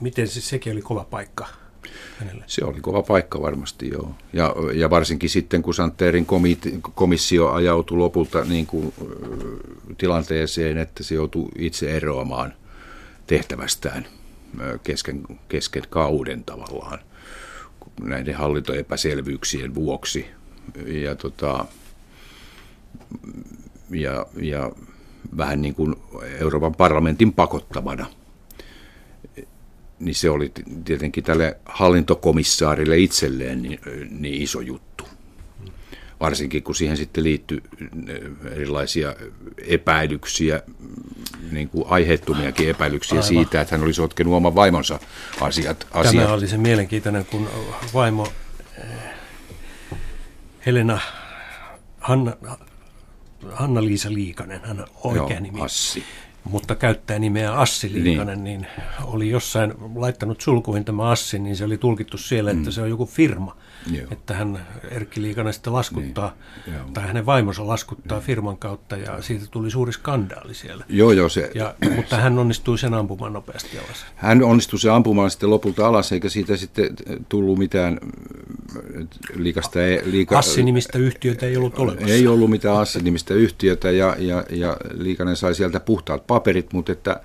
miten 0.00 0.28
se, 0.28 0.40
sekin 0.40 0.72
oli 0.72 0.82
kova 0.82 1.04
paikka 1.04 1.46
hänelle? 2.18 2.44
Se 2.46 2.64
oli 2.64 2.80
kova 2.80 3.02
paikka 3.02 3.42
varmasti, 3.42 3.88
joo. 3.88 4.14
Ja, 4.32 4.54
ja 4.74 4.90
varsinkin 4.90 5.30
sitten, 5.30 5.62
kun 5.62 5.74
Santerin 5.74 6.26
komissio 6.94 7.50
ajautui 7.50 7.98
lopulta 7.98 8.44
niin 8.44 8.66
kuin, 8.66 8.94
tilanteeseen, 9.98 10.78
että 10.78 11.02
se 11.02 11.14
joutui 11.14 11.48
itse 11.58 11.96
eroamaan 11.96 12.52
tehtävästään 13.26 14.06
kesken, 14.82 15.22
kesken 15.48 15.82
kauden 15.90 16.44
tavallaan 16.44 16.98
näiden 18.02 18.34
hallintoepäselvyyksien 18.34 19.74
vuoksi. 19.74 20.26
Ja, 20.86 21.14
tota, 21.14 21.64
ja, 23.90 24.26
ja 24.40 24.72
vähän 25.36 25.62
niin 25.62 25.74
kuin 25.74 25.96
Euroopan 26.40 26.74
parlamentin 26.74 27.32
pakottamana– 27.32 28.06
niin 30.00 30.14
se 30.14 30.30
oli 30.30 30.52
tietenkin 30.84 31.24
tälle 31.24 31.56
hallintokomissaarille 31.64 32.98
itselleen 32.98 33.62
niin, 33.62 33.80
niin 34.10 34.42
iso 34.42 34.60
juttu. 34.60 35.08
Varsinkin 36.20 36.62
kun 36.62 36.74
siihen 36.74 36.96
sitten 36.96 37.24
liittyi 37.24 37.62
erilaisia 38.50 39.16
epäilyksiä, 39.58 40.62
niin 41.52 41.68
kuin 41.68 41.84
aiheettomiakin 41.88 42.68
epäilyksiä 42.68 43.18
Aivan. 43.18 43.28
siitä, 43.28 43.60
että 43.60 43.76
hän 43.76 43.84
olisi 43.84 43.96
sotkenut 43.96 44.34
oman 44.34 44.54
vaimonsa 44.54 44.98
asiat. 45.40 45.86
asiat. 45.90 46.24
Tämä 46.24 46.34
oli 46.34 46.48
se 46.48 46.58
mielenkiintoinen, 46.58 47.24
kun 47.24 47.48
vaimo 47.94 48.28
eh, 48.78 48.84
Helena 50.66 51.00
Hanna, 52.00 52.32
Hanna-Liisa 53.52 54.12
Liikanen, 54.12 54.60
hän 54.64 54.84
oikea 55.04 55.22
Joo, 55.22 55.40
nimi. 55.40 55.60
Assi 55.60 56.04
mutta 56.48 56.74
käyttää 56.74 57.18
nimeä 57.18 57.52
Assi 57.52 57.90
Liikanen, 57.94 58.44
niin. 58.44 58.60
niin 58.60 58.70
oli 59.04 59.30
jossain 59.30 59.74
laittanut 59.94 60.40
sulkuihin 60.40 60.84
tämä 60.84 61.08
Assi, 61.08 61.38
niin 61.38 61.56
se 61.56 61.64
oli 61.64 61.78
tulkittu 61.78 62.18
siellä, 62.18 62.50
että 62.50 62.64
mm. 62.64 62.70
se 62.70 62.82
on 62.82 62.90
joku 62.90 63.06
firma. 63.06 63.56
Joo. 63.92 64.06
Että 64.10 64.34
hän 64.34 64.66
Erkki 64.90 65.22
Liikanen 65.22 65.52
sitten 65.52 65.72
laskuttaa, 65.72 66.34
niin. 66.66 66.92
tai 66.94 67.06
hänen 67.06 67.26
vaimonsa 67.26 67.66
laskuttaa 67.66 68.18
Joo. 68.18 68.22
firman 68.22 68.56
kautta, 68.56 68.96
ja 68.96 69.22
siitä 69.22 69.44
tuli 69.50 69.70
suuri 69.70 69.92
skandaali 69.92 70.54
siellä. 70.54 70.84
Joo, 70.88 71.12
joo. 71.12 71.28
Se, 71.28 71.50
ja, 71.54 71.74
mutta 71.96 72.16
hän 72.16 72.38
onnistui 72.38 72.78
sen 72.78 72.94
ampumaan 72.94 73.32
nopeasti 73.32 73.78
alas. 73.78 74.06
Hän 74.16 74.42
onnistui 74.42 74.78
sen 74.78 74.92
ampumaan 74.92 75.30
sitten 75.30 75.50
lopulta 75.50 75.88
alas, 75.88 76.12
eikä 76.12 76.28
siitä 76.28 76.56
sitten 76.56 76.96
tullut 77.28 77.58
mitään 77.58 78.00
liikasta... 79.34 79.78
Liika, 80.04 80.38
Assi-nimistä 80.38 80.98
yhtiötä 80.98 81.46
ei 81.46 81.56
ollut 81.56 81.78
olemassa. 81.78 82.14
Ei 82.14 82.26
ollut 82.26 82.50
mitään 82.50 82.76
Assi-nimistä 82.76 83.34
yhtiötä, 83.34 83.90
ja, 83.90 84.16
ja, 84.18 84.44
ja 84.50 84.76
Liikanen 84.94 85.36
sai 85.36 85.54
sieltä 85.54 85.80
puhtaat 85.80 86.26
paperit, 86.26 86.72
mutta 86.72 86.92
että, 86.92 87.20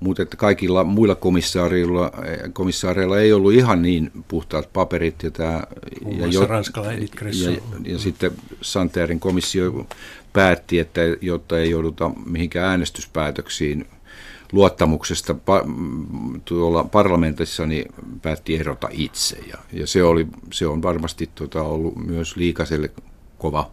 mutta 0.00 0.22
että 0.22 0.36
kaikilla 0.36 0.84
muilla 0.84 1.14
komissaareilla, 1.14 2.12
komissaareilla 2.52 3.18
ei 3.18 3.32
ollut 3.32 3.52
ihan 3.52 3.82
niin 3.82 4.10
puhtaat 4.28 4.72
paperit. 4.72 5.22
Ja, 5.22 5.30
tämä, 5.30 5.62
ja, 6.18 6.26
jo, 6.26 6.48
ja, 7.84 7.92
ja 7.92 7.98
sitten 7.98 8.32
Santerin 8.62 9.20
komissio 9.20 9.86
päätti, 10.32 10.78
että 10.78 11.00
jotta 11.20 11.58
ei 11.58 11.70
jouduta 11.70 12.10
mihinkään 12.26 12.70
äänestyspäätöksiin 12.70 13.86
luottamuksesta 14.52 15.34
tuolla 16.44 16.84
parlamentissa, 16.84 17.66
niin 17.66 17.92
päätti 18.22 18.56
erota 18.56 18.88
itse. 18.90 19.38
Ja, 19.48 19.58
ja 19.72 19.86
se, 19.86 20.02
oli, 20.02 20.26
se 20.52 20.66
on 20.66 20.82
varmasti 20.82 21.30
tota, 21.34 21.62
ollut 21.62 21.96
myös 21.96 22.36
liikaselle 22.36 22.90
kova, 23.38 23.70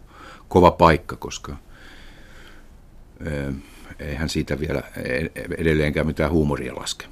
kova 0.48 0.70
paikka, 0.70 1.16
koska 1.16 1.56
eihän 3.98 4.28
siitä 4.28 4.60
vielä 4.60 4.82
edelleenkään 5.58 6.06
mitään 6.06 6.30
huumoria 6.30 6.74
laske. 6.74 7.06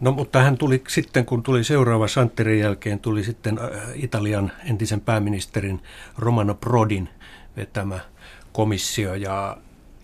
No 0.00 0.12
mutta 0.12 0.42
hän 0.42 0.58
tuli 0.58 0.82
sitten, 0.88 1.24
kun 1.24 1.42
tuli 1.42 1.64
seuraava 1.64 2.08
Santerin 2.08 2.60
jälkeen, 2.60 3.00
tuli 3.00 3.24
sitten 3.24 3.58
äh, 3.58 3.80
Italian 3.94 4.52
entisen 4.64 5.00
pääministerin 5.00 5.80
Romano 6.18 6.54
Prodin 6.54 7.08
vetämä 7.56 8.00
komissio 8.52 9.14
ja 9.14 9.56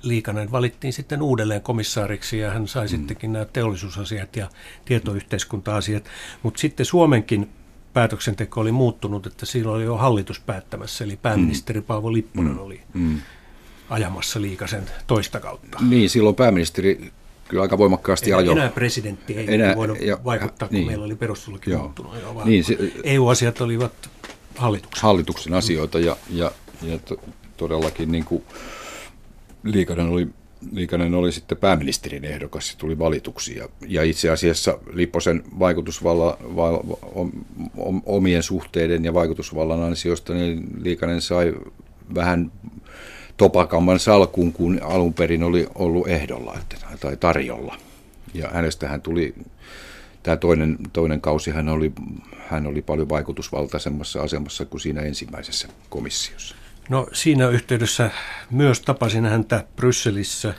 Liikanen 0.03 0.53
valittiin 0.53 0.93
sitten 0.93 1.23
uudelleen 1.23 1.63
komissaariksi 1.63 2.39
ja 2.39 2.51
hän 2.51 2.69
sai 2.69 2.85
mm. 2.85 2.89
sittenkin 2.89 3.33
nämä 3.33 3.45
teollisuusasiat 3.45 4.37
ja 4.37 4.49
tietoyhteiskunta-asiat. 4.85 6.05
Mutta 6.43 6.61
sitten 6.61 6.87
Suomenkin 6.87 7.51
päätöksenteko 7.93 8.61
oli 8.61 8.73
muuttunut, 8.73 9.27
että 9.27 9.47
silloin 9.47 9.77
oli 9.77 9.85
jo 9.85 9.97
hallitus 9.97 10.41
päättämässä, 10.41 11.05
eli 11.05 11.17
pääministeri 11.17 11.81
mm. 11.81 11.87
Paavo 11.87 12.13
Lipponen 12.13 12.53
mm. 12.53 12.59
oli 12.59 12.83
mm 12.95 13.21
ajamassa 13.91 14.43
liikasen 14.43 14.83
toista 15.07 15.41
kautta. 15.41 15.79
Niin, 15.89 16.11
silloin 16.11 16.35
pääministeri 16.35 17.13
kyllä 17.49 17.63
aika 17.63 17.79
voimakkaasti 17.79 18.31
enää, 18.31 18.39
ajoi. 18.39 18.53
Enää 18.53 18.69
presidentti 18.69 19.35
ei 19.39 19.55
enää, 19.55 19.77
voinut 19.77 20.01
ja, 20.01 20.19
vaikuttaa, 20.25 20.69
kun 20.69 20.75
niin. 20.75 20.87
meillä 20.87 21.05
oli 21.05 21.15
perustuslaki 21.15 21.77
muuttunut. 21.77 22.13
Niin, 22.45 22.65
se, 22.65 22.77
EU-asiat 23.05 23.61
olivat 23.61 23.93
hallituksen. 24.57 25.03
Hallituksen 25.03 25.55
asioita 25.55 25.99
ja, 25.99 26.17
ja, 26.31 26.51
ja 26.83 26.99
to, 26.99 27.17
todellakin 27.57 28.13
niin 28.13 28.25
kuin 28.25 28.43
Liikanen 29.63 30.07
oli 30.09 30.29
Liikanen 30.73 31.15
oli 31.15 31.33
sitten 31.33 31.59
pääministerin 31.59 32.25
ehdokas 32.25 32.71
ja 32.71 32.75
tuli 32.79 32.99
valituksi. 32.99 33.57
Ja, 33.57 33.69
ja 33.89 34.03
itse 34.03 34.31
asiassa 34.31 34.79
Lipposen 34.93 35.43
vaikutusvalla, 35.59 36.39
va, 36.57 36.71
omien 38.07 38.43
suhteiden 38.43 39.05
ja 39.05 39.15
vaikutusvallan 39.15 39.83
ansiosta 39.83 40.35
niin 40.35 40.67
Liikanen 40.83 41.21
sai 41.21 41.55
vähän 42.15 42.53
topakamman 43.37 43.99
salkuun, 43.99 44.53
kun 44.53 44.81
alun 44.83 45.15
perin 45.15 45.43
oli 45.43 45.67
ollut 45.75 46.09
ehdolla 46.09 46.59
tai 47.01 47.17
tarjolla. 47.17 47.77
Ja 48.35 48.49
hänestähän 48.53 49.03
tuli, 49.03 49.35
tämä 50.23 50.37
toinen, 50.37 50.77
toinen 50.93 51.21
kausi, 51.21 51.51
hän 51.51 51.69
oli, 51.69 51.93
hän 52.49 52.67
oli 52.67 52.83
paljon 52.83 53.09
vaikutusvaltaisemmassa 53.09 54.23
asemassa 54.23 54.65
kuin 54.65 54.81
siinä 54.81 55.01
ensimmäisessä 55.01 55.69
komissiossa. 55.89 56.57
No 56.89 57.07
siinä 57.13 57.49
yhteydessä 57.49 58.11
myös 58.51 58.81
tapasin 58.81 59.25
häntä 59.25 59.65
Brysselissä 59.77 60.55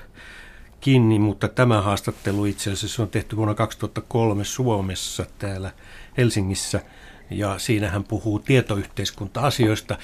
kiinni, 0.82 1.20
mutta 1.20 1.48
tämä 1.48 1.82
haastattelu 1.82 2.46
itse 2.46 2.72
asiassa 2.72 3.04
on 3.04 3.10
tehty 3.10 3.36
vuonna 3.36 3.54
2003 3.54 4.44
Suomessa 4.44 5.26
täällä 5.40 5.72
Helsingissä. 6.18 6.82
Ja 7.30 7.60
siinä 7.60 7.90
hän 7.90 8.04
puhuu 8.04 8.40
tietoyhteiskunta-asioista. 8.40 9.98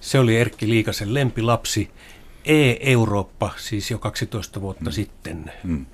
Se 0.00 0.18
oli 0.18 0.36
Erkki 0.36 0.68
Liikasen 0.68 1.14
lempilapsi 1.14 1.90
E-Eurooppa, 2.44 3.50
siis 3.56 3.90
jo 3.90 3.98
12 3.98 4.60
vuotta 4.60 4.84
mm. 4.84 4.92
sitten. 4.92 5.52
Mm. 5.64 5.86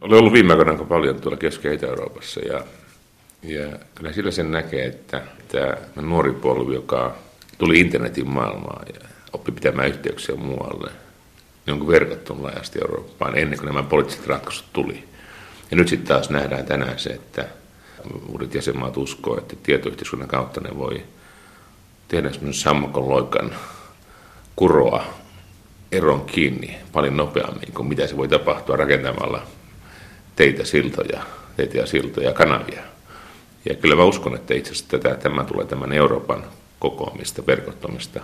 Olen 0.00 0.18
ollut 0.18 0.32
viime 0.32 0.52
aikoina 0.52 0.84
paljon 0.84 1.20
tuolla 1.20 1.38
Keski- 1.38 1.68
ja 1.68 1.74
Itä-Euroopassa 1.74 2.40
ja, 2.40 2.64
ja 3.42 3.78
kyllä 3.94 4.12
sillä 4.12 4.30
sen 4.30 4.50
näkee, 4.50 4.86
että 4.86 5.22
tämä 5.48 6.06
nuori 6.06 6.32
polvi, 6.32 6.74
joka 6.74 7.14
tuli 7.58 7.80
internetin 7.80 8.28
maailmaan 8.28 8.86
ja 8.94 9.08
oppi 9.32 9.52
pitämään 9.52 9.88
yhteyksiä 9.88 10.36
muualle, 10.36 10.90
niin 11.66 11.74
onko 11.74 11.86
verkottunut 11.86 12.42
laajasti 12.42 12.78
Eurooppaan 12.78 13.38
ennen 13.38 13.58
kuin 13.58 13.66
nämä 13.66 13.82
poliittiset 13.82 14.26
ratkaisut 14.26 14.66
tuli. 14.72 15.04
Ja 15.70 15.76
nyt 15.76 15.88
sitten 15.88 16.08
taas 16.08 16.30
nähdään 16.30 16.64
tänään 16.64 16.98
se, 16.98 17.10
että 17.10 17.48
uudet 18.28 18.54
jäsenmaat 18.54 18.96
uskoo, 18.96 19.38
että 19.38 19.56
tietoyhteiskunnan 19.62 20.28
kautta 20.28 20.60
ne 20.60 20.76
voi 20.76 21.02
tehdä 22.08 22.30
semmoinen 22.30 22.54
sammakon 22.54 23.08
loikan 23.08 23.50
kuroa 24.58 25.04
eron 25.92 26.24
kiinni 26.24 26.76
paljon 26.92 27.16
nopeammin 27.16 27.72
kuin 27.74 27.88
mitä 27.88 28.06
se 28.06 28.16
voi 28.16 28.28
tapahtua 28.28 28.76
rakentamalla 28.76 29.42
teitä, 30.36 30.64
siltoja, 30.64 31.22
teitä 31.56 31.78
ja 31.78 31.86
siltoja, 31.86 32.32
kanavia. 32.32 32.82
Ja 33.68 33.74
kyllä 33.74 33.96
mä 33.96 34.04
uskon, 34.04 34.34
että 34.34 34.54
itse 34.54 34.72
asiassa 34.72 34.98
tätä, 34.98 35.14
tämä 35.14 35.44
tulee 35.44 35.66
tämän 35.66 35.92
Euroopan 35.92 36.44
kokoamista, 36.78 37.46
verkottomista 37.46 38.20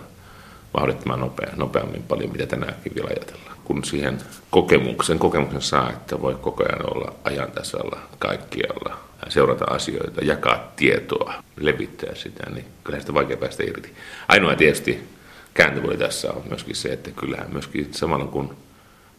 mahdollisimman 0.73 1.19
nopea, 1.19 1.49
nopeammin 1.55 2.03
paljon, 2.03 2.31
mitä 2.31 2.45
tänäänkin 2.45 2.95
vielä 2.95 3.09
ajatellaan. 3.09 3.57
Kun 3.63 3.83
siihen 3.83 4.17
kokemuksen, 4.49 5.19
kokemuksen 5.19 5.61
saa, 5.61 5.89
että 5.89 6.21
voi 6.21 6.35
koko 6.35 6.63
ajan 6.63 6.95
olla 6.95 7.13
ajan 7.23 7.51
tasalla 7.51 7.99
kaikkialla, 8.19 8.97
seurata 9.29 9.65
asioita, 9.65 10.25
jakaa 10.25 10.71
tietoa, 10.75 11.33
levittää 11.59 12.15
sitä, 12.15 12.49
niin 12.49 12.65
kyllä 12.83 12.99
sitä 12.99 13.13
vaikea 13.13 13.37
päästä 13.37 13.63
irti. 13.63 13.93
Ainoa 14.27 14.55
tietysti 14.55 15.14
kääntöpuoli 15.55 15.97
tässä 15.97 16.33
on 16.33 16.43
myöskin 16.49 16.75
se, 16.75 16.89
että 16.89 17.11
kyllähän 17.11 17.51
myöskin 17.51 17.87
samalla 17.91 18.25
kun 18.25 18.55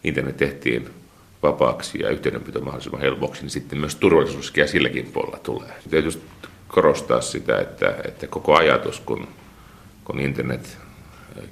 internet 0.03 0.37
tehtiin 0.37 0.89
vapaaksi 1.43 1.99
ja 1.99 2.09
yhteydenpito 2.09 2.61
mahdollisimman 2.61 3.01
helpoksi, 3.01 3.41
niin 3.41 3.49
sitten 3.49 3.79
myös 3.79 3.95
turvallisuuskia 3.95 4.67
silläkin 4.67 5.05
puolella 5.13 5.37
tulee. 5.37 5.73
Täytyy 5.89 6.21
korostaa 6.67 7.21
sitä, 7.21 7.59
että, 7.59 7.95
että 8.05 8.27
koko 8.27 8.55
ajatus, 8.55 8.99
kun, 8.99 9.27
kun 10.05 10.19
internet 10.19 10.77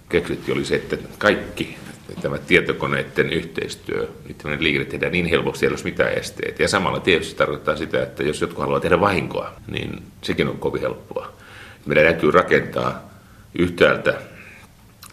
keksittiin, 0.10 0.58
oli 0.58 0.66
se, 0.66 0.76
että 0.76 0.98
kaikki 1.18 1.78
tämä 2.22 2.38
tietokoneiden 2.38 3.30
yhteistyö, 3.30 4.08
niiden 4.28 4.64
liikenne 4.64 4.86
tehdään 4.86 5.12
niin 5.12 5.26
helposti, 5.26 5.66
ei 5.66 5.72
ole 5.72 5.80
mitään 5.84 6.14
esteitä. 6.14 6.64
Ja 6.64 6.68
samalla 6.68 7.00
tietysti 7.00 7.36
tarkoittaa 7.36 7.76
sitä, 7.76 8.04
että 8.04 8.24
jos 8.24 8.42
jotkut 8.42 8.60
haluaa 8.60 8.80
tehdä 8.80 9.00
vahinkoa, 9.00 9.54
niin 9.68 10.04
sekin 10.22 10.48
on 10.48 10.58
kovin 10.58 10.82
helppoa. 10.82 11.34
Meidän 11.86 12.04
täytyy 12.04 12.32
rakentaa 12.32 13.10
yhtäältä 13.60 14.22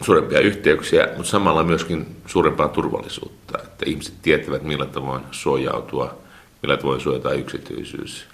suurempia 0.01 0.39
yhteyksiä, 0.39 1.07
mutta 1.15 1.31
samalla 1.31 1.63
myöskin 1.63 2.15
suurempaa 2.25 2.67
turvallisuutta, 2.67 3.59
että 3.63 3.85
ihmiset 3.85 4.13
tietävät 4.21 4.63
millä 4.63 4.85
tavoin 4.85 5.23
suojautua, 5.31 6.17
millä 6.61 6.77
tavoin 6.77 7.01
suojata 7.01 7.33
yksityisyys, 7.33 8.25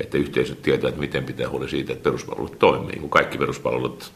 että 0.00 0.18
yhteisöt 0.18 0.62
tietävät, 0.62 0.96
miten 0.96 1.24
pitää 1.24 1.48
huoli 1.48 1.68
siitä, 1.68 1.92
että 1.92 2.02
peruspalvelut 2.02 2.58
toimii, 2.58 3.00
kun 3.00 3.10
kaikki 3.10 3.38
peruspalvelut 3.38 4.12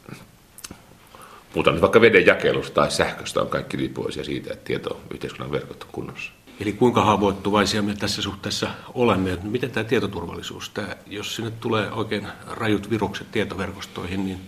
Puhutaan 1.52 1.74
nyt 1.74 1.82
vaikka 1.82 2.00
veden 2.00 2.26
jakelusta 2.26 2.74
tai 2.74 2.90
sähköstä 2.90 3.40
on 3.40 3.48
kaikki 3.48 3.76
riippuvaisia 3.76 4.24
siitä, 4.24 4.52
että 4.52 4.64
tieto 4.64 5.00
yhteiskunnan 5.10 5.52
verkot 5.52 5.82
on 5.82 5.88
kunnossa. 5.92 6.32
Eli 6.60 6.72
kuinka 6.72 7.04
haavoittuvaisia 7.04 7.82
me 7.82 7.94
tässä 7.94 8.22
suhteessa 8.22 8.68
olemme? 8.94 9.38
Miten 9.42 9.70
tämä 9.70 9.84
tietoturvallisuus, 9.84 10.70
tämä, 10.70 10.88
jos 11.06 11.36
sinne 11.36 11.50
tulee 11.50 11.90
oikein 11.90 12.28
rajut 12.46 12.90
virukset 12.90 13.30
tietoverkostoihin, 13.32 14.24
niin 14.24 14.40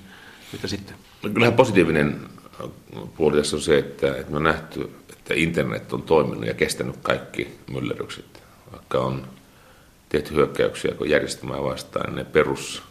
mitä 0.53 0.69
sitten? 0.69 0.97
Kyllähän 1.35 1.55
positiivinen 1.55 2.21
puoli 3.17 3.37
tässä 3.37 3.57
on 3.57 3.63
se, 3.63 3.79
että, 3.79 4.17
että 4.17 4.31
me 4.31 4.37
on 4.37 4.43
nähty, 4.43 4.91
että 5.13 5.35
internet 5.35 5.93
on 5.93 6.03
toiminut 6.03 6.47
ja 6.47 6.55
kestänyt 6.55 6.97
kaikki 7.03 7.59
myllerrykset. 7.71 8.43
Vaikka 8.73 8.99
on 8.99 9.27
tehty 10.09 10.35
hyökkäyksiä 10.35 10.95
järjestelmää 11.07 11.63
vastaan, 11.63 12.07
niin 12.07 12.17
ne 12.17 12.25
perus 12.25 12.83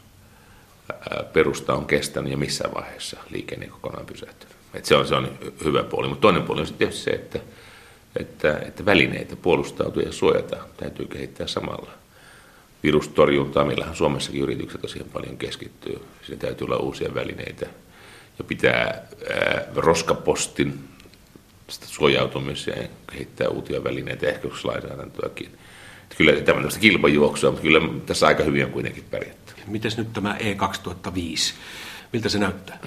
perusta 1.34 1.74
on 1.74 1.86
kestänyt 1.86 2.32
ja 2.32 2.38
missään 2.38 2.74
vaiheessa 2.74 3.18
liikenne 3.30 3.68
kokonaan 3.68 4.06
pysähtynyt. 4.06 4.56
Et 4.74 4.86
se, 4.86 4.96
on, 4.96 5.08
se 5.08 5.16
on 5.16 5.38
hyvä 5.64 5.84
puoli, 5.84 6.08
mutta 6.08 6.22
toinen 6.22 6.44
puoli 6.44 6.62
on 6.62 6.68
tietysti 6.78 7.04
se, 7.04 7.12
että, 7.12 7.40
että, 8.20 8.58
että 8.58 8.86
välineitä 8.86 9.36
puolustautua 9.36 10.04
ja 10.04 10.12
suojata 10.12 10.58
täytyy 10.78 11.08
kehittää 11.08 11.48
samalla. 11.48 11.92
Virustorjuntaa, 12.84 13.66
meillähän 13.66 13.96
Suomessakin 13.96 14.42
yritykset 14.42 14.82
tosiaan 14.82 15.10
paljon 15.10 15.38
keskittyy. 15.38 16.02
Siinä 16.26 16.42
täytyy 16.42 16.66
olla 16.66 16.78
uusia 16.78 17.14
välineitä 17.14 17.68
pitää 18.48 18.84
ää, 18.84 19.64
roskapostin 19.76 20.80
suojautumiseen 21.68 22.90
kehittää 23.12 23.48
uusia 23.48 23.84
välineitä, 23.84 24.28
ehkä 24.28 24.48
lainsäädäntöäkin. 24.64 25.58
Kyllä 26.18 26.34
tämmöistä 26.42 26.80
kilpajuoksua, 26.80 27.52
mutta 27.52 27.62
kyllä 27.64 27.82
tässä 28.06 28.28
aika 28.28 28.44
hyvin 28.44 28.66
on 28.66 28.72
kuitenkin 28.72 29.04
pärjätty. 29.12 29.54
Miten 29.68 29.92
nyt 29.98 30.14
tämä 30.14 30.38
E2005? 30.40 31.54
Miltä 32.14 32.30
se 32.30 32.40
näyttää? 32.40 32.80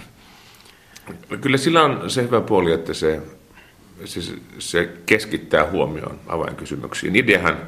No 1.31 1.37
kyllä 1.40 1.57
sillä 1.57 1.83
on 1.83 2.11
se 2.11 2.23
hyvä 2.23 2.40
puoli, 2.40 2.73
että 2.73 2.95
se, 2.95 3.23
se, 4.05 4.21
se 4.59 4.92
keskittää 5.07 5.71
huomioon 5.71 6.21
avainkysymyksiin. 6.27 7.16
Ideahan 7.16 7.59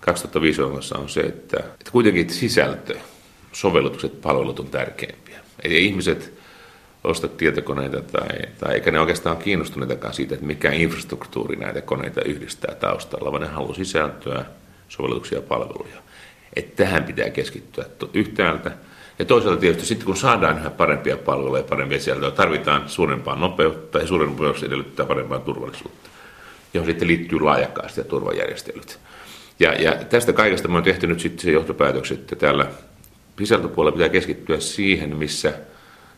2005 0.00 0.62
on 0.62 1.08
se, 1.08 1.20
että, 1.20 1.56
että 1.56 1.90
kuitenkin 1.92 2.30
sisältö, 2.30 2.98
sovellutukset, 3.52 4.20
palvelut 4.20 4.60
on 4.60 4.68
tärkeimpiä. 4.68 5.40
Eli 5.64 5.86
ihmiset 5.86 6.41
osta 7.04 7.28
tietokoneita 7.28 8.00
tai, 8.00 8.38
tai 8.58 8.74
eikä 8.74 8.90
ne 8.90 9.00
oikeastaan 9.00 9.36
kiinnostuneitakaan 9.36 10.14
siitä, 10.14 10.34
että 10.34 10.46
mikä 10.46 10.72
infrastruktuuri 10.72 11.56
näitä 11.56 11.80
koneita 11.80 12.22
yhdistää 12.22 12.74
taustalla, 12.74 13.32
vaan 13.32 13.42
ne 13.42 13.48
haluaa 13.48 13.74
sisältöä, 13.74 14.44
sovellutuksia 14.88 15.38
ja 15.38 15.42
palveluja 15.42 16.02
että 16.56 16.84
tähän 16.84 17.04
pitää 17.04 17.30
keskittyä 17.30 17.84
yhtäältä. 18.14 18.70
Ja 19.18 19.24
toisaalta 19.24 19.60
tietysti 19.60 19.86
sitten 19.86 20.06
kun 20.06 20.16
saadaan 20.16 20.58
yhä 20.58 20.70
parempia 20.70 21.16
palveluja 21.16 21.60
ja 21.60 21.68
parempia 21.68 22.00
sieltä, 22.00 22.30
tarvitaan 22.30 22.88
suurempaa 22.88 23.36
nopeutta 23.36 23.98
ja 23.98 24.06
suurempi 24.06 24.42
nopeus 24.42 24.62
edellyttää 24.62 25.06
parempaa 25.06 25.38
turvallisuutta, 25.38 26.08
johon 26.74 26.86
sitten 26.86 27.08
liittyy 27.08 27.40
laajakaista 27.40 28.00
ja 28.00 28.04
turvajärjestelyt. 28.04 28.98
Ja, 29.60 29.72
ja 29.72 29.92
tästä 29.92 30.32
kaikesta 30.32 30.68
me 30.68 30.76
on 30.76 30.82
tehty 30.82 31.06
nyt 31.06 31.20
sitten 31.20 31.40
se 31.40 31.50
johtopäätökset, 31.50 32.20
että 32.20 32.36
täällä 32.36 32.66
sisältöpuolella 33.38 33.96
pitää 33.96 34.08
keskittyä 34.08 34.60
siihen, 34.60 35.16
missä 35.16 35.52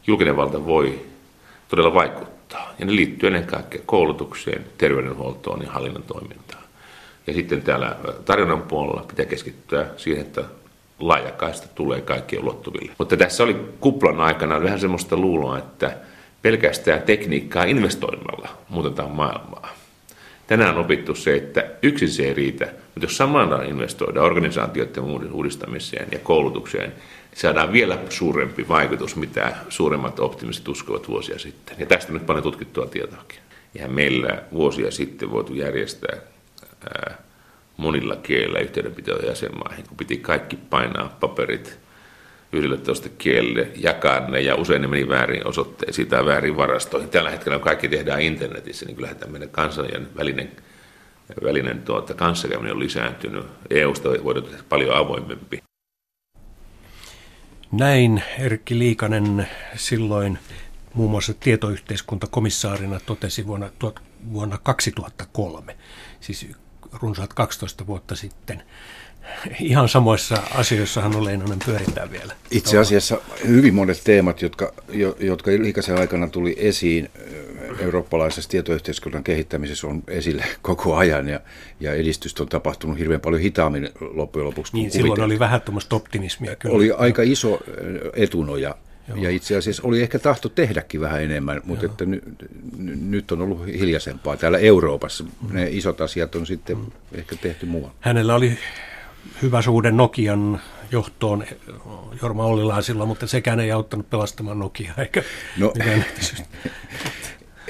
julkinen 0.06 0.36
valta 0.36 0.66
voi 0.66 1.00
todella 1.68 1.94
vaikuttaa. 1.94 2.74
Ja 2.78 2.86
ne 2.86 2.96
liittyy 2.96 3.26
ennen 3.26 3.46
kaikkea 3.46 3.80
koulutukseen, 3.86 4.64
terveydenhuoltoon 4.78 5.62
ja 5.62 5.70
hallinnon 5.70 6.02
toimintaan. 6.02 6.64
Ja 7.26 7.32
sitten 7.32 7.62
täällä 7.62 7.96
tarjonnan 8.24 8.62
puolella 8.62 9.04
pitää 9.08 9.26
keskittyä 9.26 9.86
siihen, 9.96 10.26
että 10.26 10.44
laajakaista 10.98 11.68
tulee 11.74 12.00
kaikkien 12.00 12.42
ulottuville. 12.42 12.92
Mutta 12.98 13.16
tässä 13.16 13.44
oli 13.44 13.56
kuplan 13.80 14.20
aikana 14.20 14.62
vähän 14.62 14.80
semmoista 14.80 15.16
luuloa, 15.16 15.58
että 15.58 15.96
pelkästään 16.42 17.02
tekniikkaa 17.02 17.64
investoimalla 17.64 18.48
muutetaan 18.68 19.10
maailmaa. 19.10 19.74
Tänään 20.46 20.74
on 20.74 20.84
opittu 20.84 21.14
se, 21.14 21.36
että 21.36 21.66
yksin 21.82 22.08
se 22.08 22.22
ei 22.22 22.34
riitä, 22.34 22.64
mutta 22.64 23.04
jos 23.04 23.16
samalla 23.16 23.62
investoidaan 23.62 24.26
organisaatioiden 24.26 25.32
uudistamiseen 25.32 26.08
ja 26.12 26.18
koulutukseen, 26.18 26.92
saadaan 27.34 27.72
vielä 27.72 27.98
suurempi 28.08 28.68
vaikutus, 28.68 29.16
mitä 29.16 29.56
suuremmat 29.68 30.20
optimistit 30.20 30.68
uskovat 30.68 31.08
vuosia 31.08 31.38
sitten. 31.38 31.76
Ja 31.78 31.86
tästä 31.86 32.12
nyt 32.12 32.26
paljon 32.26 32.42
tutkittua 32.42 32.86
tietoakin. 32.86 33.38
Ja 33.74 33.88
meillä 33.88 34.42
vuosia 34.52 34.90
sitten 34.90 35.30
voitu 35.30 35.54
järjestää 35.54 36.20
monilla 37.76 38.16
kielillä 38.16 38.58
yhteydenpitoja 38.58 39.26
jäsenmaihin, 39.26 39.86
kun 39.88 39.96
piti 39.96 40.16
kaikki 40.16 40.56
painaa 40.56 41.16
paperit 41.20 41.78
11 42.52 43.08
kielelle, 43.18 43.68
jakaa 43.76 44.28
ne 44.28 44.40
ja 44.40 44.54
usein 44.54 44.82
ne 44.82 44.88
meni 44.88 45.08
väärin 45.08 45.46
osoitteisiin 45.46 46.08
tai 46.08 46.26
väärin 46.26 46.56
varastoihin. 46.56 47.10
Tällä 47.10 47.30
hetkellä 47.30 47.58
kun 47.58 47.64
kaikki 47.64 47.88
tehdään 47.88 48.20
internetissä, 48.20 48.86
niin 48.86 48.96
kyllähän 48.96 49.16
tämmöinen 49.16 49.48
kansallinen 49.48 50.08
välinen, 50.16 50.50
välinen 51.44 51.82
tuota, 51.82 52.14
kanssakäyminen 52.14 52.72
on 52.72 52.80
lisääntynyt. 52.80 53.44
EUsta 53.70 54.08
voidaan 54.24 54.46
tehdä 54.46 54.62
paljon 54.68 54.96
avoimempi. 54.96 55.62
Näin 57.78 58.22
Erkki 58.38 58.78
Liikanen 58.78 59.48
silloin 59.76 60.38
muun 60.94 61.10
muassa 61.10 61.34
tietoyhteiskuntakomissaarina 61.34 63.00
totesi 63.00 63.46
vuonna, 63.46 63.70
vuonna 64.32 64.58
2003, 64.58 65.76
siis 66.20 66.48
runsaat 66.92 67.32
12 67.32 67.86
vuotta 67.86 68.16
sitten. 68.16 68.62
Ihan 69.60 69.88
samoissa 69.88 70.36
asioissa 70.54 71.04
on 71.04 71.24
Leinonen 71.24 71.58
pyöritään 71.66 72.10
vielä. 72.10 72.34
Itse 72.50 72.78
asiassa 72.78 73.20
hyvin 73.46 73.74
monet 73.74 74.00
teemat, 74.04 74.42
jotka, 74.42 74.72
jotka 75.20 75.50
liikaisen 75.50 75.98
aikana 75.98 76.28
tuli 76.28 76.56
esiin 76.58 77.10
eurooppalaisessa 77.78 78.50
tietoyhteiskunnan 78.50 79.24
kehittämisessä 79.24 79.86
on 79.86 80.02
esille 80.08 80.44
koko 80.62 80.96
ajan 80.96 81.28
ja, 81.28 81.40
ja 81.80 81.94
edistystä 81.94 82.42
on 82.42 82.48
tapahtunut 82.48 82.98
hirveän 82.98 83.20
paljon 83.20 83.42
hitaammin 83.42 83.88
loppujen 84.00 84.46
lopuksi. 84.46 84.72
Niin, 84.76 84.90
silloin 84.90 85.20
oli 85.20 85.38
vähän 85.38 85.60
tuommoista 85.60 85.96
optimismia 85.96 86.56
kyllä. 86.56 86.76
Oli 86.76 86.92
aika 86.92 87.22
iso 87.22 87.60
etunoja 88.12 88.74
Joo. 89.08 89.18
Ja 89.18 89.30
itse 89.30 89.56
asiassa 89.56 89.82
oli 89.86 90.02
ehkä 90.02 90.18
tahto 90.18 90.48
tehdäkin 90.48 91.00
vähän 91.00 91.22
enemmän, 91.22 91.60
mutta 91.64 91.86
että 91.86 92.04
ny, 92.04 92.22
ny, 92.76 92.96
nyt 92.96 93.32
on 93.32 93.40
ollut 93.40 93.66
hiljaisempaa 93.66 94.36
täällä 94.36 94.58
Euroopassa. 94.58 95.24
Mm. 95.24 95.30
Ne 95.52 95.68
isot 95.70 96.00
asiat 96.00 96.34
on 96.34 96.46
sitten 96.46 96.76
mm. 96.76 96.86
ehkä 97.14 97.36
tehty 97.36 97.66
muualla. 97.66 97.94
Hänellä 98.00 98.34
oli 98.34 98.58
hyvä 99.42 99.62
suhde 99.62 99.90
Nokian 99.90 100.60
johtoon 100.90 101.44
Jorma 102.22 102.44
Ollilaan 102.44 102.82
silloin, 102.82 103.08
mutta 103.08 103.26
sekään 103.26 103.60
ei 103.60 103.72
auttanut 103.72 104.10
pelastamaan 104.10 104.58
Nokiaa, 104.58 104.94
eikä 104.98 105.22
no, 105.58 105.72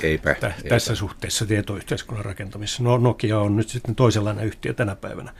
eipä, 0.02 0.34
tä, 0.34 0.46
eipä. 0.46 0.68
Tässä 0.68 0.94
suhteessa 0.94 1.46
tietoyhteiskunnan 1.46 2.24
rakentamisessa. 2.24 2.82
No 2.82 2.98
Nokia 2.98 3.38
on 3.38 3.56
nyt 3.56 3.68
sitten 3.68 3.94
toisenlainen 3.94 4.44
yhtiö 4.44 4.74
tänä 4.74 4.96
päivänä. 4.96 5.32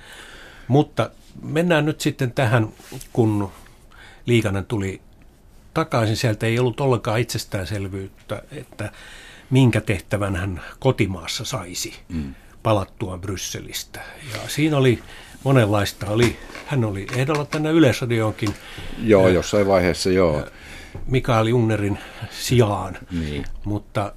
Mutta 0.69 1.11
mennään 1.43 1.85
nyt 1.85 2.01
sitten 2.01 2.33
tähän, 2.33 2.69
kun 3.12 3.53
Liikanen 4.27 4.65
tuli 4.65 5.01
takaisin. 5.75 6.17
Sieltä 6.17 6.47
ei 6.47 6.59
ollut 6.59 6.81
ollenkaan 6.81 7.21
itsestäänselvyyttä, 7.21 8.43
että 8.53 8.93
minkä 9.51 9.81
tehtävän 9.81 10.37
hän 10.37 10.62
kotimaassa 10.79 11.45
saisi 11.45 11.95
mm. 12.09 12.35
palattuaan 12.62 13.21
Brysselistä. 13.21 14.01
Ja 14.33 14.49
siinä 14.49 14.77
oli 14.77 15.03
monenlaista. 15.45 16.07
Oli, 16.07 16.37
hän 16.67 16.85
oli 16.85 17.07
ehdolla 17.17 17.45
tänne 17.45 17.71
Yleisradioonkin. 17.71 18.55
Joo, 19.03 19.29
jossain 19.29 19.67
vaiheessa 19.67 20.11
joo. 20.11 20.47
Mikael 21.07 21.47
Junnerin 21.47 21.99
sijaan, 22.31 22.99
niin. 23.11 23.45
mutta 23.65 24.13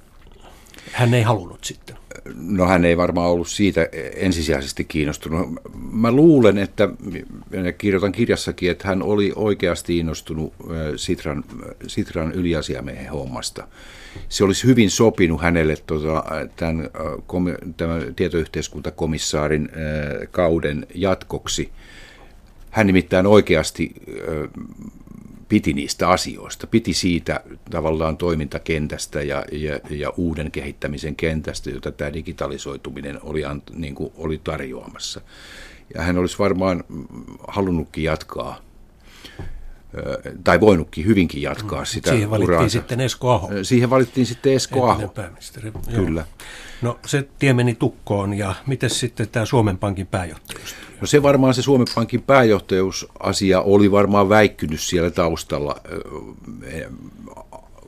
hän 0.92 1.14
ei 1.14 1.22
halunnut 1.22 1.64
sitten. 1.64 1.97
No 2.34 2.66
hän 2.66 2.84
ei 2.84 2.96
varmaan 2.96 3.30
ollut 3.30 3.48
siitä 3.48 3.88
ensisijaisesti 4.16 4.84
kiinnostunut. 4.84 5.48
Mä 5.92 6.12
luulen, 6.12 6.58
että, 6.58 6.88
ja 7.64 7.72
kirjoitan 7.72 8.12
kirjassakin, 8.12 8.70
että 8.70 8.88
hän 8.88 9.02
oli 9.02 9.32
oikeasti 9.36 9.98
innostunut 9.98 10.54
Sitran, 10.96 11.44
Sitran 11.86 12.32
yliasiamiehen 12.32 13.10
hommasta. 13.10 13.68
Se 14.28 14.44
olisi 14.44 14.66
hyvin 14.66 14.90
sopinut 14.90 15.42
hänelle 15.42 15.76
tota, 15.86 16.24
tämän, 16.56 16.90
tämän 17.76 18.14
tietoyhteiskuntakomissaarin 18.16 19.68
kauden 20.30 20.86
jatkoksi. 20.94 21.70
Hän 22.70 22.86
nimittäin 22.86 23.26
oikeasti 23.26 23.92
piti 25.48 25.72
niistä 25.72 26.08
asioista, 26.08 26.66
piti 26.66 26.94
siitä 26.94 27.40
tavallaan 27.70 28.16
toimintakentästä 28.16 29.22
ja, 29.22 29.44
ja, 29.52 29.80
ja 29.90 30.10
uuden 30.16 30.50
kehittämisen 30.50 31.16
kentästä, 31.16 31.70
jota 31.70 31.92
tämä 31.92 32.12
digitalisoituminen 32.12 33.18
oli, 33.22 33.42
niin 33.72 33.94
kuin 33.94 34.12
oli 34.16 34.40
tarjoamassa. 34.44 35.20
Ja 35.94 36.02
hän 36.02 36.18
olisi 36.18 36.38
varmaan 36.38 36.84
halunnutkin 37.48 38.04
jatkaa 38.04 38.60
tai 40.44 40.60
voinutkin 40.60 41.06
hyvinkin 41.06 41.42
jatkaa 41.42 41.80
mm, 41.80 41.86
sitä 41.86 42.10
Siihen 42.10 42.30
valittiin 42.30 42.54
uraansa. 42.54 42.78
sitten 42.78 43.00
Esko 43.00 43.30
Aho. 43.30 43.50
Siihen 43.62 43.90
valittiin 43.90 44.26
sitten 44.26 44.52
Esko 44.52 44.90
Aho. 44.90 45.14
Kyllä. 45.94 46.24
No 46.82 46.98
se 47.06 47.28
tie 47.38 47.52
meni 47.52 47.74
tukkoon 47.74 48.34
ja 48.34 48.54
miten 48.66 48.90
sitten 48.90 49.28
tämä 49.28 49.46
Suomen 49.46 49.78
Pankin 49.78 50.06
pääjohtajuus? 50.06 50.74
No 51.00 51.06
se 51.06 51.22
varmaan 51.22 51.54
se 51.54 51.62
Suomen 51.62 51.86
Pankin 51.94 52.22
pääjohtajuusasia 52.22 53.60
oli 53.60 53.90
varmaan 53.90 54.28
väikkynyt 54.28 54.80
siellä 54.80 55.10
taustalla, 55.10 55.76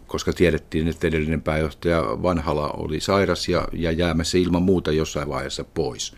koska 0.07 0.33
tiedettiin, 0.33 0.89
että 0.89 1.07
edellinen 1.07 1.43
pääjohtaja 1.43 2.03
Vanhala 2.23 2.69
oli 2.69 3.01
sairas 3.01 3.49
ja, 3.49 3.69
ja 3.73 3.93
jäämässä 3.93 4.39
ilman 4.39 4.63
muuta 4.63 4.93
jossain 4.93 5.29
vaiheessa 5.29 5.65
pois. 5.65 6.15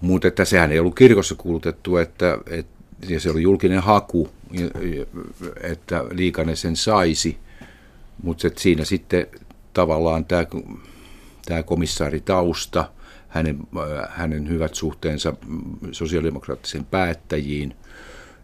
Mutta 0.00 0.28
että 0.28 0.44
sehän 0.44 0.72
ei 0.72 0.78
ollut 0.78 0.94
kirkossa 0.94 1.34
kuulutettu, 1.34 1.96
että, 1.96 2.38
että 2.50 2.78
ja 3.08 3.20
se 3.20 3.30
oli 3.30 3.42
julkinen 3.42 3.80
haku, 3.82 4.28
että 5.60 6.04
Liikanen 6.10 6.56
sen 6.56 6.76
saisi, 6.76 7.38
mutta 8.22 8.48
siinä 8.56 8.84
sitten 8.84 9.26
tavallaan 9.74 10.24
tämä, 10.24 10.46
tämä 11.48 11.62
komissaaritausta, 11.62 12.90
hänen, 13.28 13.58
hänen 14.08 14.48
hyvät 14.48 14.74
suhteensa 14.74 15.34
sosiaalidemokraattisen 15.92 16.84
päättäjiin 16.84 17.76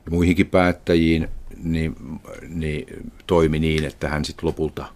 ja 0.04 0.10
muihinkin 0.10 0.46
päättäjiin, 0.46 1.28
niin, 1.62 1.96
niin 2.48 3.12
toimi 3.26 3.58
niin, 3.58 3.84
että 3.84 4.08
hän 4.08 4.24
sitten 4.24 4.46
lopulta, 4.46 4.86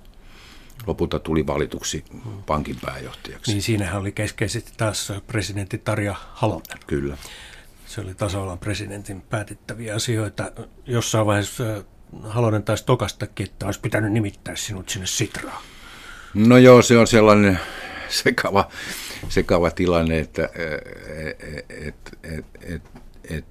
lopulta 0.87 1.19
tuli 1.19 1.47
valituksi 1.47 2.05
pankin 2.47 2.77
pääjohtajaksi. 2.85 3.53
Niin 3.53 3.63
siinähän 3.63 4.01
oli 4.01 4.13
keskeisesti 4.13 4.73
taas 4.77 5.13
presidentti 5.27 5.79
Tarja 5.79 6.15
Halonen. 6.33 6.79
Kyllä. 6.87 7.17
Se 7.87 8.01
oli 8.01 8.15
tasavallan 8.15 8.59
presidentin 8.59 9.21
päätettäviä 9.21 9.95
asioita. 9.95 10.53
Jossain 10.87 11.27
vaiheessa 11.27 11.85
Halonen 12.23 12.63
taisi 12.63 12.85
tokastakin, 12.85 13.47
että 13.47 13.67
olisi 13.67 13.81
pitänyt 13.81 14.13
nimittää 14.13 14.57
sinut 14.57 14.89
sinne 14.89 15.07
Sitraan. 15.07 15.63
No 16.35 16.59
joo, 16.59 16.83
se 16.83 16.99
on 16.99 17.07
sellainen 17.07 17.61
sekava, 18.09 18.69
sekava 19.29 19.71
tilanne, 19.71 20.19
että 20.19 20.49
et, 21.69 22.17
et, 22.23 22.45
et, 22.63 22.83
et, 23.31 23.45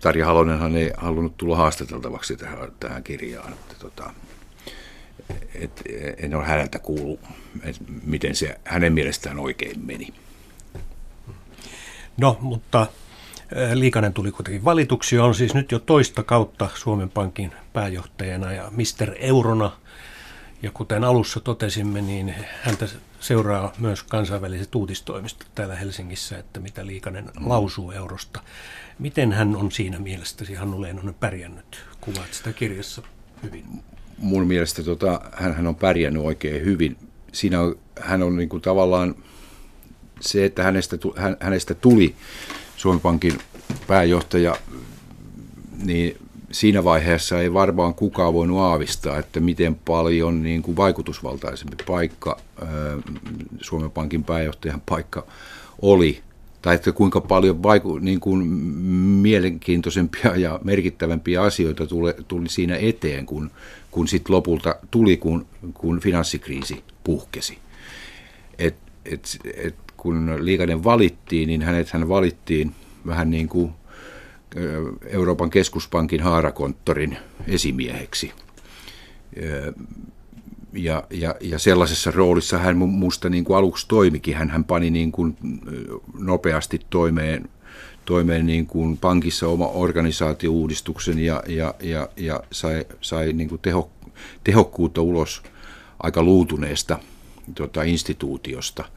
Tarja 0.00 0.26
Halonenhan 0.26 0.76
ei 0.76 0.92
halunnut 0.96 1.36
tulla 1.36 1.56
haastateltavaksi 1.56 2.36
tähän, 2.36 2.58
tähän 2.80 3.02
kirjaan. 3.02 3.52
Että, 3.52 3.74
tota, 3.78 4.10
et, 5.54 5.82
en 6.16 6.34
ole 6.34 6.44
häneltä 6.44 6.78
kuullut, 6.78 7.20
että 7.62 7.84
miten 8.04 8.34
se 8.36 8.60
hänen 8.64 8.92
mielestään 8.92 9.38
oikein 9.38 9.86
meni. 9.86 10.08
No, 12.16 12.38
mutta 12.40 12.86
Liikanen 13.74 14.12
tuli 14.12 14.32
kuitenkin 14.32 14.64
valituksi, 14.64 15.18
on 15.18 15.34
siis 15.34 15.54
nyt 15.54 15.72
jo 15.72 15.78
toista 15.78 16.22
kautta 16.22 16.68
Suomen 16.74 17.10
Pankin 17.10 17.52
pääjohtajana 17.72 18.52
ja 18.52 18.68
Mister 18.70 19.14
Eurona. 19.18 19.79
Ja 20.62 20.70
kuten 20.70 21.04
alussa 21.04 21.40
totesimme, 21.40 22.00
niin 22.00 22.34
häntä 22.62 22.88
seuraa 23.20 23.72
myös 23.78 24.02
kansainväliset 24.02 24.74
uutistoimistot 24.74 25.48
täällä 25.54 25.76
Helsingissä, 25.76 26.38
että 26.38 26.60
mitä 26.60 26.86
Liikanen 26.86 27.24
mm. 27.24 27.48
lausuu 27.48 27.90
eurosta. 27.90 28.40
Miten 28.98 29.32
hän 29.32 29.56
on 29.56 29.72
siinä 29.72 29.98
mielestäsi, 29.98 30.54
Hannu 30.54 30.82
Leinonen, 30.82 31.14
pärjännyt? 31.14 31.84
Kuvaat 32.00 32.34
sitä 32.34 32.52
kirjassa 32.52 33.02
hyvin. 33.42 33.64
Mun 34.18 34.46
mielestä 34.46 34.82
tota, 34.82 35.20
hän, 35.32 35.54
hän 35.54 35.66
on 35.66 35.76
pärjännyt 35.76 36.22
oikein 36.22 36.64
hyvin. 36.64 36.96
Siinä 37.32 37.60
on, 37.60 37.78
hän 38.00 38.22
on 38.22 38.36
niin 38.36 38.48
kuin 38.48 38.62
tavallaan 38.62 39.14
se, 40.20 40.44
että 40.44 40.62
hänestä, 40.62 40.96
hänestä 41.40 41.74
tuli 41.74 42.14
Suomen 42.76 43.00
Pankin 43.00 43.38
pääjohtaja, 43.86 44.56
niin 45.82 46.16
siinä 46.52 46.84
vaiheessa 46.84 47.40
ei 47.40 47.52
varmaan 47.52 47.94
kukaan 47.94 48.34
voinut 48.34 48.58
aavistaa, 48.58 49.18
että 49.18 49.40
miten 49.40 49.74
paljon 49.74 50.42
niin 50.42 50.62
kuin 50.62 50.76
vaikutusvaltaisempi 50.76 51.76
paikka 51.86 52.40
Suomen 53.60 53.90
Pankin 53.90 54.24
pääjohtajan 54.24 54.82
paikka 54.88 55.26
oli. 55.82 56.20
Tai 56.62 56.74
että 56.74 56.92
kuinka 56.92 57.20
paljon 57.20 57.62
vaiku, 57.62 57.98
niin 57.98 58.20
kuin 58.20 58.46
mielenkiintoisempia 59.22 60.36
ja 60.36 60.60
merkittävämpiä 60.64 61.42
asioita 61.42 61.86
tuli, 61.86 62.14
tuli 62.28 62.48
siinä 62.48 62.76
eteen, 62.76 63.26
kun, 63.26 63.50
kun 63.90 64.08
sitten 64.08 64.36
lopulta 64.36 64.76
tuli, 64.90 65.16
kun, 65.16 65.46
kun 65.74 66.00
finanssikriisi 66.00 66.84
puhkesi. 67.04 67.58
Et, 68.58 68.76
et, 69.04 69.38
et 69.54 69.74
kun 69.96 70.36
Liikanen 70.40 70.84
valittiin, 70.84 71.46
niin 71.46 71.62
hänet 71.62 71.90
hän 71.90 72.08
valittiin 72.08 72.74
vähän 73.06 73.30
niin 73.30 73.48
kuin 73.48 73.72
Euroopan 75.06 75.50
keskuspankin 75.50 76.22
haarakonttorin 76.22 77.16
esimieheksi. 77.46 78.32
Ja, 80.72 81.04
ja, 81.10 81.34
ja 81.40 81.58
sellaisessa 81.58 82.10
roolissa 82.10 82.58
hän 82.58 82.78
minusta 82.78 83.28
niin 83.28 83.44
aluksi 83.56 83.88
toimikin. 83.88 84.36
Hän, 84.36 84.50
hän 84.50 84.64
pani 84.64 84.90
niin 84.90 85.12
kuin 85.12 85.36
nopeasti 86.18 86.80
toimeen, 86.90 87.48
toimeen 88.04 88.46
niin 88.46 88.66
kuin 88.66 88.96
pankissa 88.96 89.48
oma 89.48 89.66
organisaatiouudistuksen 89.66 91.18
ja, 91.18 91.42
ja, 91.46 91.74
ja, 91.80 92.08
ja 92.16 92.40
sai, 92.52 92.84
sai 93.00 93.32
niin 93.32 93.48
kuin 93.48 93.60
teho, 93.60 93.90
tehokkuutta 94.44 95.02
ulos 95.02 95.42
aika 96.02 96.22
luutuneesta 96.22 96.98
tota, 97.54 97.82
instituutiosta– 97.82 98.84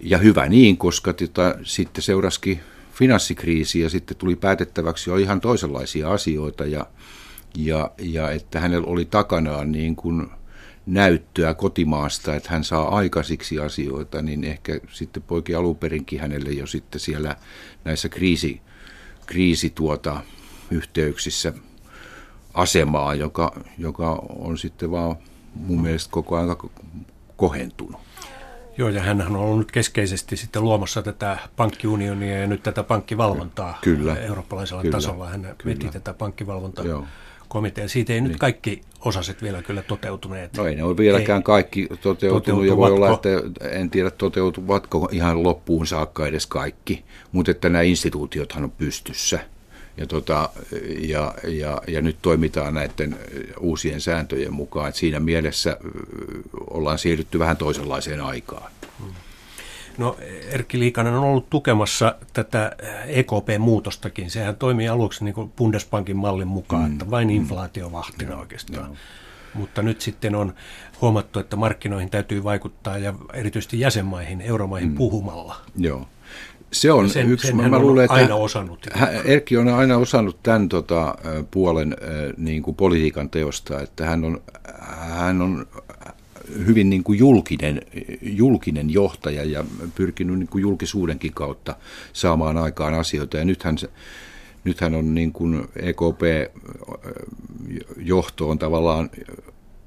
ja 0.00 0.18
hyvä 0.18 0.48
niin, 0.48 0.76
koska 0.76 1.12
tota, 1.12 1.54
sitten 1.62 2.02
seuraskin 2.02 2.60
finanssikriisi 2.98 3.80
ja 3.80 3.90
sitten 3.90 4.16
tuli 4.16 4.36
päätettäväksi 4.36 5.10
jo 5.10 5.16
ihan 5.16 5.40
toisenlaisia 5.40 6.10
asioita 6.10 6.66
ja, 6.66 6.86
ja, 7.56 7.90
ja 7.98 8.30
että 8.30 8.60
hänellä 8.60 8.86
oli 8.86 9.04
takanaan 9.04 9.72
niin 9.72 9.96
kuin 9.96 10.26
näyttöä 10.86 11.54
kotimaasta, 11.54 12.34
että 12.34 12.50
hän 12.50 12.64
saa 12.64 12.96
aikaisiksi 12.96 13.58
asioita, 13.58 14.22
niin 14.22 14.44
ehkä 14.44 14.80
sitten 14.92 15.22
poikin 15.22 15.58
alunperinkin 15.58 16.20
hänelle 16.20 16.50
jo 16.50 16.66
sitten 16.66 17.00
siellä 17.00 17.36
näissä 17.84 18.08
kriisi, 18.08 18.60
kriisi 19.26 19.70
tuota, 19.70 20.20
yhteyksissä 20.70 21.52
asemaa, 22.54 23.14
joka, 23.14 23.60
joka 23.78 24.22
on 24.38 24.58
sitten 24.58 24.90
vaan 24.90 25.16
mun 25.54 25.82
mielestä 25.82 26.10
koko 26.10 26.36
ajan 26.36 26.56
kohentunut. 27.36 28.00
Joo, 28.78 28.88
ja 28.88 29.02
hän 29.02 29.20
on 29.20 29.36
ollut 29.36 29.58
nyt 29.58 29.72
keskeisesti 29.72 30.36
sitten 30.36 30.64
luomassa 30.64 31.02
tätä 31.02 31.38
pankkiunionia 31.56 32.38
ja 32.38 32.46
nyt 32.46 32.62
tätä 32.62 32.82
pankkivalvontaa 32.82 33.78
kyllä, 33.80 34.16
eurooppalaisella 34.16 34.82
kyllä, 34.82 34.92
tasolla. 34.92 35.28
Hän 35.28 35.40
kyllä. 35.40 35.54
veti 35.64 35.88
tätä 35.88 36.14
pankkivalvontaa. 36.14 36.84
komitea. 37.48 37.88
Siitä 37.88 38.12
ei 38.12 38.20
niin. 38.20 38.28
nyt 38.28 38.38
kaikki 38.38 38.80
osaset 39.04 39.42
vielä 39.42 39.62
kyllä 39.62 39.82
toteutuneet. 39.82 40.56
No 40.56 40.66
ei 40.66 40.74
ne 40.74 40.84
ole 40.84 40.96
vieläkään 40.96 41.40
ei. 41.40 41.42
kaikki 41.42 41.88
toteutunut 42.00 42.66
ja 42.66 42.76
voi 42.76 42.92
olla, 42.92 43.14
että 43.14 43.28
en 43.70 43.90
tiedä 43.90 44.10
toteutuvatko 44.10 45.08
ihan 45.12 45.42
loppuun 45.42 45.86
saakka 45.86 46.26
edes 46.26 46.46
kaikki, 46.46 47.04
mutta 47.32 47.50
että 47.50 47.68
nämä 47.68 47.82
instituutiothan 47.82 48.64
on 48.64 48.70
pystyssä. 48.70 49.38
Ja, 49.98 50.06
tota, 50.06 50.50
ja, 50.98 51.34
ja, 51.44 51.82
ja 51.88 52.02
nyt 52.02 52.16
toimitaan 52.22 52.74
näiden 52.74 53.18
uusien 53.60 54.00
sääntöjen 54.00 54.52
mukaan. 54.52 54.88
Että 54.88 55.00
siinä 55.00 55.20
mielessä 55.20 55.76
ollaan 56.70 56.98
siirrytty 56.98 57.38
vähän 57.38 57.56
toisenlaiseen 57.56 58.20
aikaan. 58.20 58.70
No 59.98 60.16
Erkki 60.50 60.78
Liikanen 60.78 61.14
on 61.14 61.24
ollut 61.24 61.50
tukemassa 61.50 62.14
tätä 62.32 62.76
EKP-muutostakin. 63.06 64.30
Sehän 64.30 64.56
toimii 64.56 64.88
aluksi 64.88 65.24
niin 65.24 65.34
kuin 65.34 65.52
Bundesbankin 65.56 66.16
mallin 66.16 66.48
mukaan, 66.48 66.84
mm. 66.84 66.92
että 66.92 67.10
vain 67.10 67.30
inflaatiovahtina 67.30 68.34
mm. 68.34 68.40
oikeastaan. 68.40 68.86
Joo. 68.86 68.96
Mutta 69.54 69.82
nyt 69.82 70.00
sitten 70.00 70.34
on 70.34 70.54
huomattu, 71.00 71.38
että 71.38 71.56
markkinoihin 71.56 72.10
täytyy 72.10 72.44
vaikuttaa 72.44 72.98
ja 72.98 73.14
erityisesti 73.32 73.80
jäsenmaihin, 73.80 74.40
euromaihin 74.40 74.88
mm. 74.88 74.94
puhumalla. 74.94 75.56
Joo. 75.76 76.08
Se 76.72 76.92
on 76.92 77.10
sen, 77.10 77.30
yksi, 77.30 77.46
sen 77.46 77.56
mä, 77.56 77.68
mä 77.68 77.78
luulen, 77.78 78.04
että 78.04 78.14
aina 78.14 78.34
osannut. 78.34 78.86
Erkki 79.24 79.56
on 79.56 79.68
aina 79.68 79.96
osannut 79.96 80.42
tämän 80.42 80.68
tota, 80.68 81.14
puolen 81.50 81.96
niin 82.36 82.62
kuin 82.62 82.74
politiikan 82.74 83.30
teosta, 83.30 83.80
että 83.80 84.06
hän 84.06 84.24
on, 84.24 84.40
hän 84.98 85.42
on 85.42 85.66
hyvin 86.66 86.90
niin 86.90 87.04
kuin 87.04 87.18
julkinen, 87.18 87.82
julkinen 88.22 88.90
johtaja 88.90 89.44
ja 89.44 89.64
pyrkinyt 89.94 90.38
niin 90.38 90.48
kuin 90.48 90.62
julkisuudenkin 90.62 91.32
kautta 91.32 91.76
saamaan 92.12 92.56
aikaan 92.56 92.94
asioita. 92.94 93.36
Ja 93.36 93.44
nythän, 93.44 93.76
nythän 94.64 94.94
on 94.94 95.14
niin 95.14 95.32
kuin 95.32 95.68
EKP-johto 95.76 96.50
on 98.50 98.58
tavallaan 98.58 99.10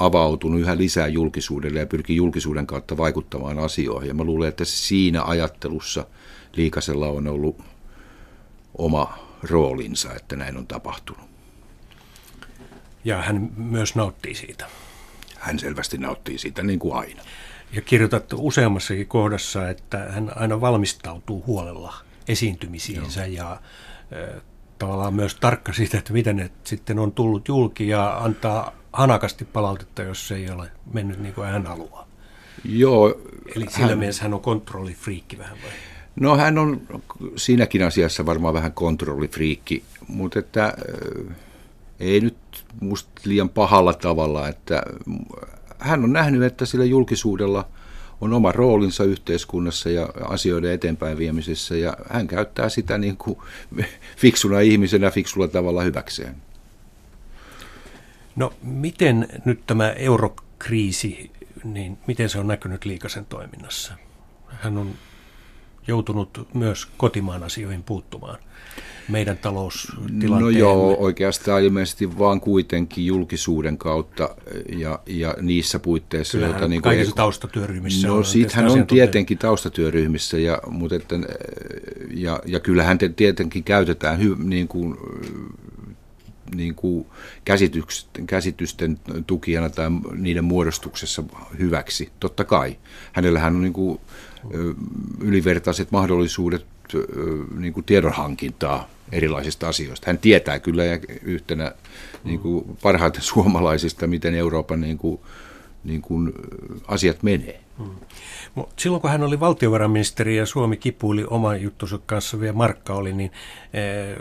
avautunut 0.06 0.62
yhä 0.62 0.78
lisää 0.78 1.08
julkisuudelle 1.08 1.80
ja 1.80 1.86
pyrkii 1.86 2.16
julkisuuden 2.16 2.68
kautta 2.68 2.98
vaikuttamaan 2.98 3.60
asioihin. 3.60 4.08
Ja 4.08 4.14
mä 4.14 4.24
luulen, 4.24 4.50
että 4.50 4.66
siinä 4.66 5.24
ajattelussa 5.24 6.06
Liikasella 6.56 7.08
on 7.08 7.28
ollut 7.28 7.62
oma 8.78 9.18
roolinsa, 9.44 10.14
että 10.14 10.36
näin 10.36 10.58
on 10.58 10.68
tapahtunut. 10.68 11.26
Ja 13.04 13.22
hän 13.22 13.52
myös 13.58 13.96
nauttii 13.96 14.36
siitä 14.36 14.68
hän 15.42 15.60
selvästi 15.60 15.98
nauttii 15.98 16.38
siitä 16.38 16.64
niin 16.64 16.80
kuin 16.80 16.96
aina. 16.96 17.22
Ja 17.74 17.82
kirjoitat 17.82 18.34
useammassakin 18.34 19.08
kohdassa, 19.08 19.70
että 19.70 19.98
hän 19.98 20.32
aina 20.36 20.62
valmistautuu 20.62 21.44
huolella 21.48 21.94
esiintymisiinsä 22.28 23.26
Joo. 23.26 23.36
ja 23.36 23.62
tavallaan 24.80 25.14
myös 25.14 25.36
tarkka 25.36 25.74
siitä, 25.74 25.98
että 25.98 26.14
miten 26.14 26.36
ne 26.36 26.52
sitten 26.64 27.00
on 27.00 27.12
tullut 27.12 27.48
julki 27.48 27.88
ja 27.88 28.18
antaa 28.18 28.74
hanakasti 28.94 29.46
palautetta, 29.46 30.04
jos 30.04 30.28
se 30.28 30.36
ei 30.36 30.50
ole 30.50 30.72
mennyt 30.94 31.20
niin 31.20 31.34
kuin 31.34 31.48
hän 31.48 31.66
haluaa. 31.66 32.08
Joo. 32.66 33.16
Eli 33.56 33.66
sillä 33.70 33.88
hän... 33.88 34.00
mielessä 34.00 34.24
hän 34.24 34.34
on 34.34 34.42
kontrollifriikki 34.42 35.38
vähän 35.38 35.58
vai? 35.64 35.72
No 36.16 36.38
hän 36.38 36.58
on 36.58 36.82
siinäkin 37.36 37.84
asiassa 37.84 38.26
varmaan 38.26 38.54
vähän 38.54 38.72
kontrollifriikki, 38.72 39.84
mutta 40.08 40.40
että 40.40 40.74
ei 42.00 42.20
nyt 42.20 42.38
musta 42.80 43.10
liian 43.26 43.50
pahalla 43.50 43.94
tavalla, 43.94 44.48
että 44.48 44.84
hän 45.80 46.04
on 46.04 46.14
nähnyt, 46.14 46.44
että 46.44 46.66
sillä 46.66 46.86
julkisuudella 46.86 47.68
on 48.22 48.34
oma 48.34 48.52
roolinsa 48.52 49.04
yhteiskunnassa 49.04 49.90
ja 49.90 50.10
asioiden 50.30 50.72
eteenpäin 50.72 51.18
viemisessä 51.18 51.76
ja 51.76 51.98
hän 52.10 52.28
käyttää 52.28 52.70
sitä 52.70 52.98
niin 52.98 53.18
kuin 53.18 53.38
fiksuna 54.18 54.60
ihmisenä 54.60 55.12
fiksulla 55.12 55.48
tavalla 55.48 55.84
hyväkseen. 55.84 56.36
No 58.36 58.54
miten 58.64 59.28
nyt 59.46 59.62
tämä 59.68 59.90
eurokriisi, 59.90 61.32
niin 61.64 61.98
miten 62.08 62.30
se 62.30 62.40
on 62.40 62.48
näkynyt 62.48 62.86
liikasen 62.86 63.26
toiminnassa? 63.26 63.94
Hän 64.48 64.78
on 64.78 64.92
joutunut 65.88 66.48
myös 66.54 66.88
kotimaan 66.98 67.44
asioihin 67.44 67.84
puuttumaan 67.84 68.40
meidän 69.08 69.38
taloustilanteen? 69.38 70.32
No 70.32 70.50
joo, 70.50 70.96
oikeastaan 71.00 71.64
ilmeisesti 71.64 72.18
vaan 72.18 72.42
kuitenkin 72.42 73.06
julkisuuden 73.06 73.78
kautta 73.78 74.36
ja, 74.78 75.00
ja 75.06 75.36
niissä 75.42 75.80
puitteissa. 75.80 76.32
Kyllähän 76.32 76.54
joita, 76.54 76.68
niin 76.68 76.82
kaikissa 76.82 77.16
taustatyöryhmissä 77.16 78.08
No 78.08 78.24
siitä 78.24 78.56
hän 78.56 78.68
on 78.68 78.88
tietenkin 78.88 79.38
taustatyöryhmissä, 79.38 80.38
ja, 80.38 80.60
mutta 80.68 80.96
että, 80.96 81.16
ja, 82.14 82.40
ja 82.46 82.60
kyllähän 82.60 82.98
te 82.98 83.10
tietenkin 83.10 83.64
käytetään 83.64 84.20
hy, 84.20 84.36
niin 84.44 84.68
kuin, 84.68 84.98
niin 86.56 86.76
kuin 86.76 87.06
käsitysten, 87.46 88.28
käsitysten 88.28 89.00
tukijana 89.28 89.70
tai 89.70 89.90
niiden 90.16 90.44
muodostuksessa 90.44 91.24
hyväksi, 91.60 92.10
totta 92.20 92.44
kai. 92.44 92.78
Hänellähän 93.14 93.56
on 93.56 93.62
niin 93.62 93.74
kuin, 93.74 94.00
ylivertaiset 95.20 95.92
mahdollisuudet 95.92 96.66
niin 97.58 97.74
kuin 97.74 97.84
tiedonhankintaa 97.84 98.90
erilaisista 99.12 99.68
asioista. 99.68 100.08
Hän 100.08 100.18
tietää 100.18 100.60
kyllä 100.60 100.84
yhtenä 101.22 101.72
niin 102.24 102.40
kuin 102.40 102.78
parhaiten 102.82 103.22
suomalaisista, 103.34 104.08
miten 104.08 104.36
Euroopan 104.36 104.82
niin 104.82 104.98
kuin, 104.98 105.20
niin 105.84 106.02
kuin 106.02 106.34
asiat 106.88 107.24
menee. 107.24 107.62
Hmm. 107.78 108.66
Silloin 108.78 109.02
kun 109.02 109.10
hän 109.10 109.24
oli 109.24 109.40
valtiovarainministeri 109.40 110.38
ja 110.38 110.46
Suomi 110.46 110.78
kipuili 110.78 111.26
oman 111.30 111.62
juttunsa 111.62 112.00
kanssa, 112.06 112.40
vielä 112.40 112.54
Markka 112.54 112.94
oli, 112.94 113.14
niin 113.14 113.32
eh, 113.74 114.18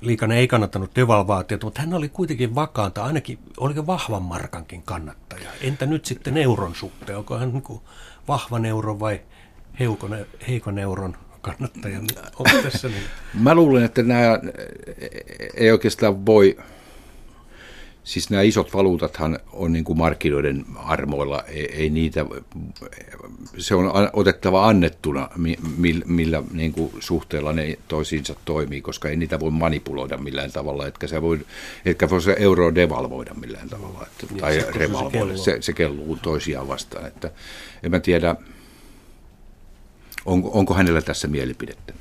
Liikanen 0.00 0.38
ei 0.38 0.48
kannattanut 0.48 0.96
devalvaatiota, 0.96 1.66
mutta 1.66 1.80
hän 1.80 1.94
oli 1.94 2.08
kuitenkin 2.08 2.54
vakaanta, 2.54 3.04
ainakin 3.04 3.38
oliko 3.56 3.86
vahvan 3.86 4.22
markankin 4.22 4.82
kannattaja. 4.82 5.50
Entä 5.60 5.86
nyt 5.86 6.04
sitten 6.04 6.36
euron 6.36 6.74
suhteen? 6.74 7.18
Onko 7.18 7.38
hän 7.38 7.52
niin 7.52 7.80
vahvan 8.28 8.64
euron 8.64 9.00
vai 9.00 9.20
heikon 10.48 10.78
euron 10.78 11.16
kannattaja. 11.40 11.98
Onko 12.38 12.62
tässä 12.62 12.88
niin? 12.88 13.02
Mä 13.34 13.54
luulen, 13.54 13.84
että 13.84 14.02
nämä 14.02 14.40
ei 15.54 15.70
oikeastaan 15.70 16.26
voi, 16.26 16.56
siis 18.06 18.30
nämä 18.30 18.42
isot 18.42 18.74
valuutathan 18.74 19.38
on 19.52 19.72
niin 19.72 19.84
kuin 19.84 19.98
markkinoiden 19.98 20.64
armoilla, 20.76 21.42
ei, 21.42 21.72
ei 21.72 21.90
niitä, 21.90 22.26
se 23.58 23.74
on 23.74 23.90
otettava 24.12 24.68
annettuna, 24.68 25.28
millä 26.06 26.42
niin 26.52 26.72
kuin 26.72 26.92
suhteella 27.00 27.52
ne 27.52 27.78
toisiinsa 27.88 28.34
toimii, 28.44 28.80
koska 28.80 29.08
ei 29.08 29.16
niitä 29.16 29.40
voi 29.40 29.50
manipuloida 29.50 30.16
millään 30.16 30.52
tavalla, 30.52 30.86
etkä 30.86 31.06
se 31.06 31.22
voi, 31.22 31.46
etkä 31.84 32.10
voi 32.10 32.22
se 32.22 32.36
euro 32.38 32.74
devalvoida 32.74 33.34
millään 33.34 33.68
tavalla, 33.68 34.06
että, 34.06 34.34
tai 34.40 34.60
se, 34.60 34.70
revalvoida, 34.70 35.36
se, 35.36 35.42
se, 35.44 35.56
se 35.60 35.72
kelluu 35.72 36.18
toisiaan 36.22 36.68
vastaan, 36.68 37.06
että 37.06 37.30
en 37.82 37.90
mä 37.90 38.00
tiedä, 38.00 38.36
Onko, 40.26 40.50
onko 40.52 40.74
hänellä 40.74 41.02
tässä 41.02 41.28
mielipidettä? 41.28 41.92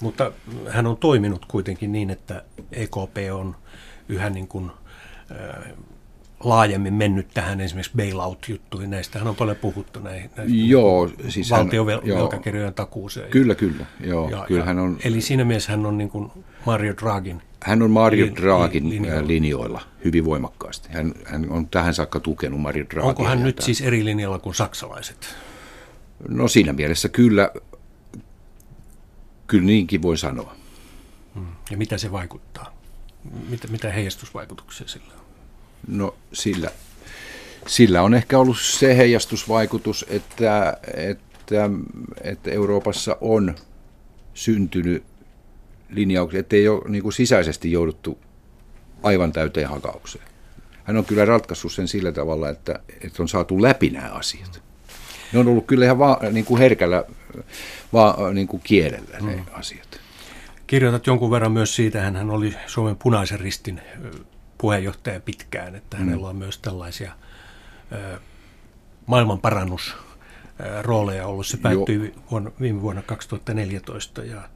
Mutta 0.00 0.32
hän 0.68 0.86
on 0.86 0.96
toiminut 0.96 1.44
kuitenkin 1.46 1.92
niin, 1.92 2.10
että 2.10 2.44
EKP 2.72 3.16
on 3.32 3.56
yhä 4.08 4.30
niin 4.30 4.48
kuin, 4.48 4.70
laajemmin 6.40 6.94
mennyt 6.94 7.28
tähän 7.34 7.60
esimerkiksi 7.60 7.96
bailout-juttuihin. 7.96 8.90
Näistähän 8.90 9.28
on 9.28 9.36
paljon 9.36 9.56
puhuttu 9.56 10.00
näihin, 10.00 10.30
näistä 10.36 10.56
joo, 10.56 11.10
siis 11.28 11.50
valtiovelkakirjojen 11.50 12.74
takuuseen. 12.74 13.30
Kyllä, 13.30 13.54
kyllä. 13.54 13.86
Joo, 14.00 14.30
ja, 14.30 14.44
kyllä 14.48 14.60
ja, 14.60 14.64
hän 14.64 14.78
on, 14.78 14.98
eli 15.04 15.20
siinä 15.20 15.44
mielessä 15.44 15.70
hän 15.70 15.86
on 15.86 15.98
niin 15.98 16.10
kuin 16.10 16.30
Mario 16.66 16.94
Draghin 16.96 17.42
hän 17.64 17.82
on 17.82 17.90
Mario 17.90 18.26
Draghin 18.36 18.90
linjoilla. 18.90 19.28
linjoilla 19.28 19.80
hyvin 20.04 20.24
voimakkaasti. 20.24 20.88
Hän, 20.92 21.14
hän 21.24 21.50
on 21.50 21.68
tähän 21.68 21.94
saakka 21.94 22.20
tukenut 22.20 22.60
Mario 22.60 22.84
Draghia. 22.90 23.08
Onko 23.08 23.24
hän 23.24 23.42
nyt 23.42 23.58
siis 23.58 23.80
eri 23.80 24.04
linjalla 24.04 24.38
kuin 24.38 24.54
saksalaiset? 24.54 25.36
No 26.28 26.48
siinä 26.48 26.72
mielessä 26.72 27.08
kyllä, 27.08 27.50
kyllä 29.46 29.64
niinkin 29.64 30.02
voi 30.02 30.18
sanoa. 30.18 30.54
Hmm. 31.34 31.46
Ja 31.70 31.76
mitä 31.76 31.98
se 31.98 32.12
vaikuttaa? 32.12 32.74
Mitä, 33.48 33.68
mitä 33.68 33.92
heijastusvaikutuksia 33.92 34.88
sillä 34.88 35.14
on? 35.14 35.24
No 35.88 36.14
sillä, 36.32 36.70
sillä 37.66 38.02
on 38.02 38.14
ehkä 38.14 38.38
ollut 38.38 38.60
se 38.60 38.96
heijastusvaikutus, 38.96 40.06
että, 40.08 40.76
että, 40.94 41.70
että 42.20 42.50
Euroopassa 42.50 43.16
on 43.20 43.54
syntynyt 44.34 45.04
linjauksia, 45.88 46.40
että 46.40 46.56
ei 46.56 46.68
ole 46.68 46.88
niin 46.88 47.02
kuin 47.02 47.12
sisäisesti 47.12 47.72
jouduttu 47.72 48.18
aivan 49.02 49.32
täyteen 49.32 49.68
hakaukseen. 49.68 50.24
Hän 50.84 50.96
on 50.96 51.04
kyllä 51.04 51.24
ratkaissut 51.24 51.72
sen 51.72 51.88
sillä 51.88 52.12
tavalla, 52.12 52.48
että, 52.48 52.80
että 53.00 53.22
on 53.22 53.28
saatu 53.28 53.62
läpi 53.62 53.90
nämä 53.90 54.08
asiat 54.08 54.64
ne 55.34 55.40
on 55.40 55.48
ollut 55.48 55.66
kyllä 55.66 55.84
ihan 55.84 55.98
va, 55.98 56.20
niin 56.32 56.44
kuin 56.44 56.58
herkällä 56.58 57.04
va, 57.92 58.16
niin 58.32 58.46
kuin 58.46 58.62
kielellä 58.64 59.18
ne 59.20 59.36
mm. 59.36 59.42
asiat. 59.52 59.93
Kirjoitat 60.66 61.06
jonkun 61.06 61.30
verran 61.30 61.52
myös 61.52 61.76
siitä, 61.76 62.00
hän 62.00 62.30
oli 62.30 62.54
Suomen 62.66 62.96
punaisen 62.96 63.40
ristin 63.40 63.80
puheenjohtaja 64.58 65.20
pitkään, 65.20 65.74
että 65.74 65.96
mm. 65.96 66.04
hänellä 66.04 66.28
on 66.28 66.36
myös 66.36 66.58
tällaisia 66.58 67.12
maailman 69.06 69.40
parannus 69.40 69.96
rooleja 70.82 71.26
ollut. 71.26 71.46
Se 71.46 71.56
päättyi 71.56 72.14
vuonna, 72.30 72.50
viime 72.60 72.82
vuonna 72.82 73.02
2014 73.02 74.24
ja, 74.24 74.48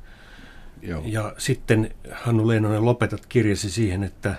Joo. 0.83 1.03
ja 1.05 1.35
sitten 1.39 1.95
Hannu 2.13 2.49
Leinonen 2.49 2.85
lopetat 2.85 3.27
kirjasi 3.27 3.71
siihen, 3.71 4.05
että 4.05 4.35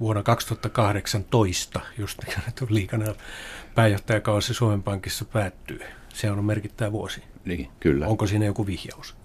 vuonna 0.00 0.22
2018, 0.22 1.80
just 1.98 2.18
liikana 2.68 3.14
pääjohtajakausi 3.74 4.54
Suomen 4.54 4.82
Pankissa 4.82 5.24
päättyy. 5.24 5.80
Se 6.14 6.30
on 6.30 6.44
merkittävä 6.44 6.92
vuosi. 6.92 7.22
Niin, 7.44 7.68
kyllä. 7.80 8.06
Onko 8.06 8.26
siinä 8.26 8.44
joku 8.44 8.66
vihjaus? 8.66 9.17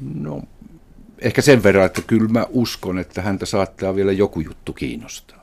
No, 0.00 0.42
ehkä 1.18 1.42
sen 1.42 1.62
verran, 1.62 1.86
että 1.86 2.02
kyllä 2.02 2.28
mä 2.28 2.46
uskon, 2.50 2.98
että 2.98 3.22
häntä 3.22 3.46
saattaa 3.46 3.94
vielä 3.94 4.12
joku 4.12 4.40
juttu 4.40 4.72
kiinnostaa. 4.72 5.37